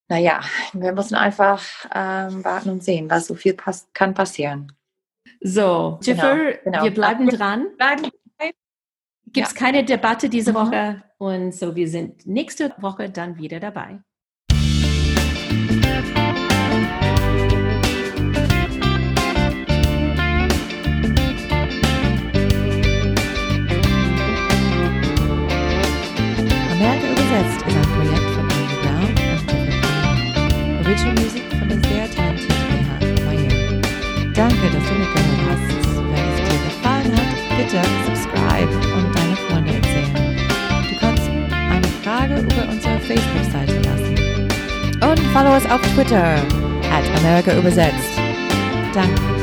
naja, 0.09 0.41
wir 0.73 0.93
müssen 0.93 1.15
einfach 1.15 1.63
ähm, 1.95 2.45
warten 2.45 2.71
und 2.71 2.85
sehen, 2.85 3.11
was 3.11 3.27
so 3.27 3.35
viel 3.35 3.55
pass 3.55 3.89
kann 3.95 4.15
passieren. 4.15 4.73
So, 5.41 5.99
Jiffer, 6.03 6.37
genau, 6.37 6.61
genau. 6.65 6.85
wir 6.85 6.95
bleiben 6.95 7.29
dran. 7.29 7.67
Bleiben 7.77 8.11
gibt 9.33 9.47
es 9.47 9.55
ja. 9.55 9.59
keine 9.59 9.85
Debatte 9.85 10.29
diese 10.29 10.53
mhm. 10.53 10.57
Woche. 10.57 11.03
Und 11.19 11.55
so, 11.55 11.75
wir 11.75 11.89
sind 11.89 12.27
nächste 12.27 12.75
Woche 12.79 13.11
dann 13.11 13.39
wieder 13.39 13.61
dabei. 13.61 14.01
Amerika 26.71 27.07
übersetzt 27.13 27.63
ist 27.67 27.77
ein 27.77 27.83
Projekt 27.95 28.31
von 28.35 28.45
Andrew 28.51 28.79
Brown 28.83 29.07
und 29.09 29.19
Jeffrey 29.21 29.65
Original 30.85 31.15
Music 31.15 31.45
von 31.59 31.69
der 31.69 31.79
sehr 31.79 32.11
talentierten 32.11 33.25
Meyer. 33.25 33.81
Danke, 34.35 34.65
dass 34.73 34.85
du 34.89 34.95
mitgehört 34.95 35.43
hast. 35.49 35.69
Wenn 35.97 36.27
es 36.29 36.39
dir 36.51 36.59
gefallen 36.65 37.13
hat, 37.17 37.31
bitte 37.57 37.81
subscribe 38.05 38.82
Facebook-Seite 43.13 43.79
lassen. 43.81 44.15
Und 45.03 45.19
follow 45.33 45.55
uns 45.55 45.67
auf 45.71 45.81
Twitter 45.95 46.37
at 46.91 47.19
America 47.19 47.57
übersetzt. 47.57 48.19
Danke. 48.95 49.42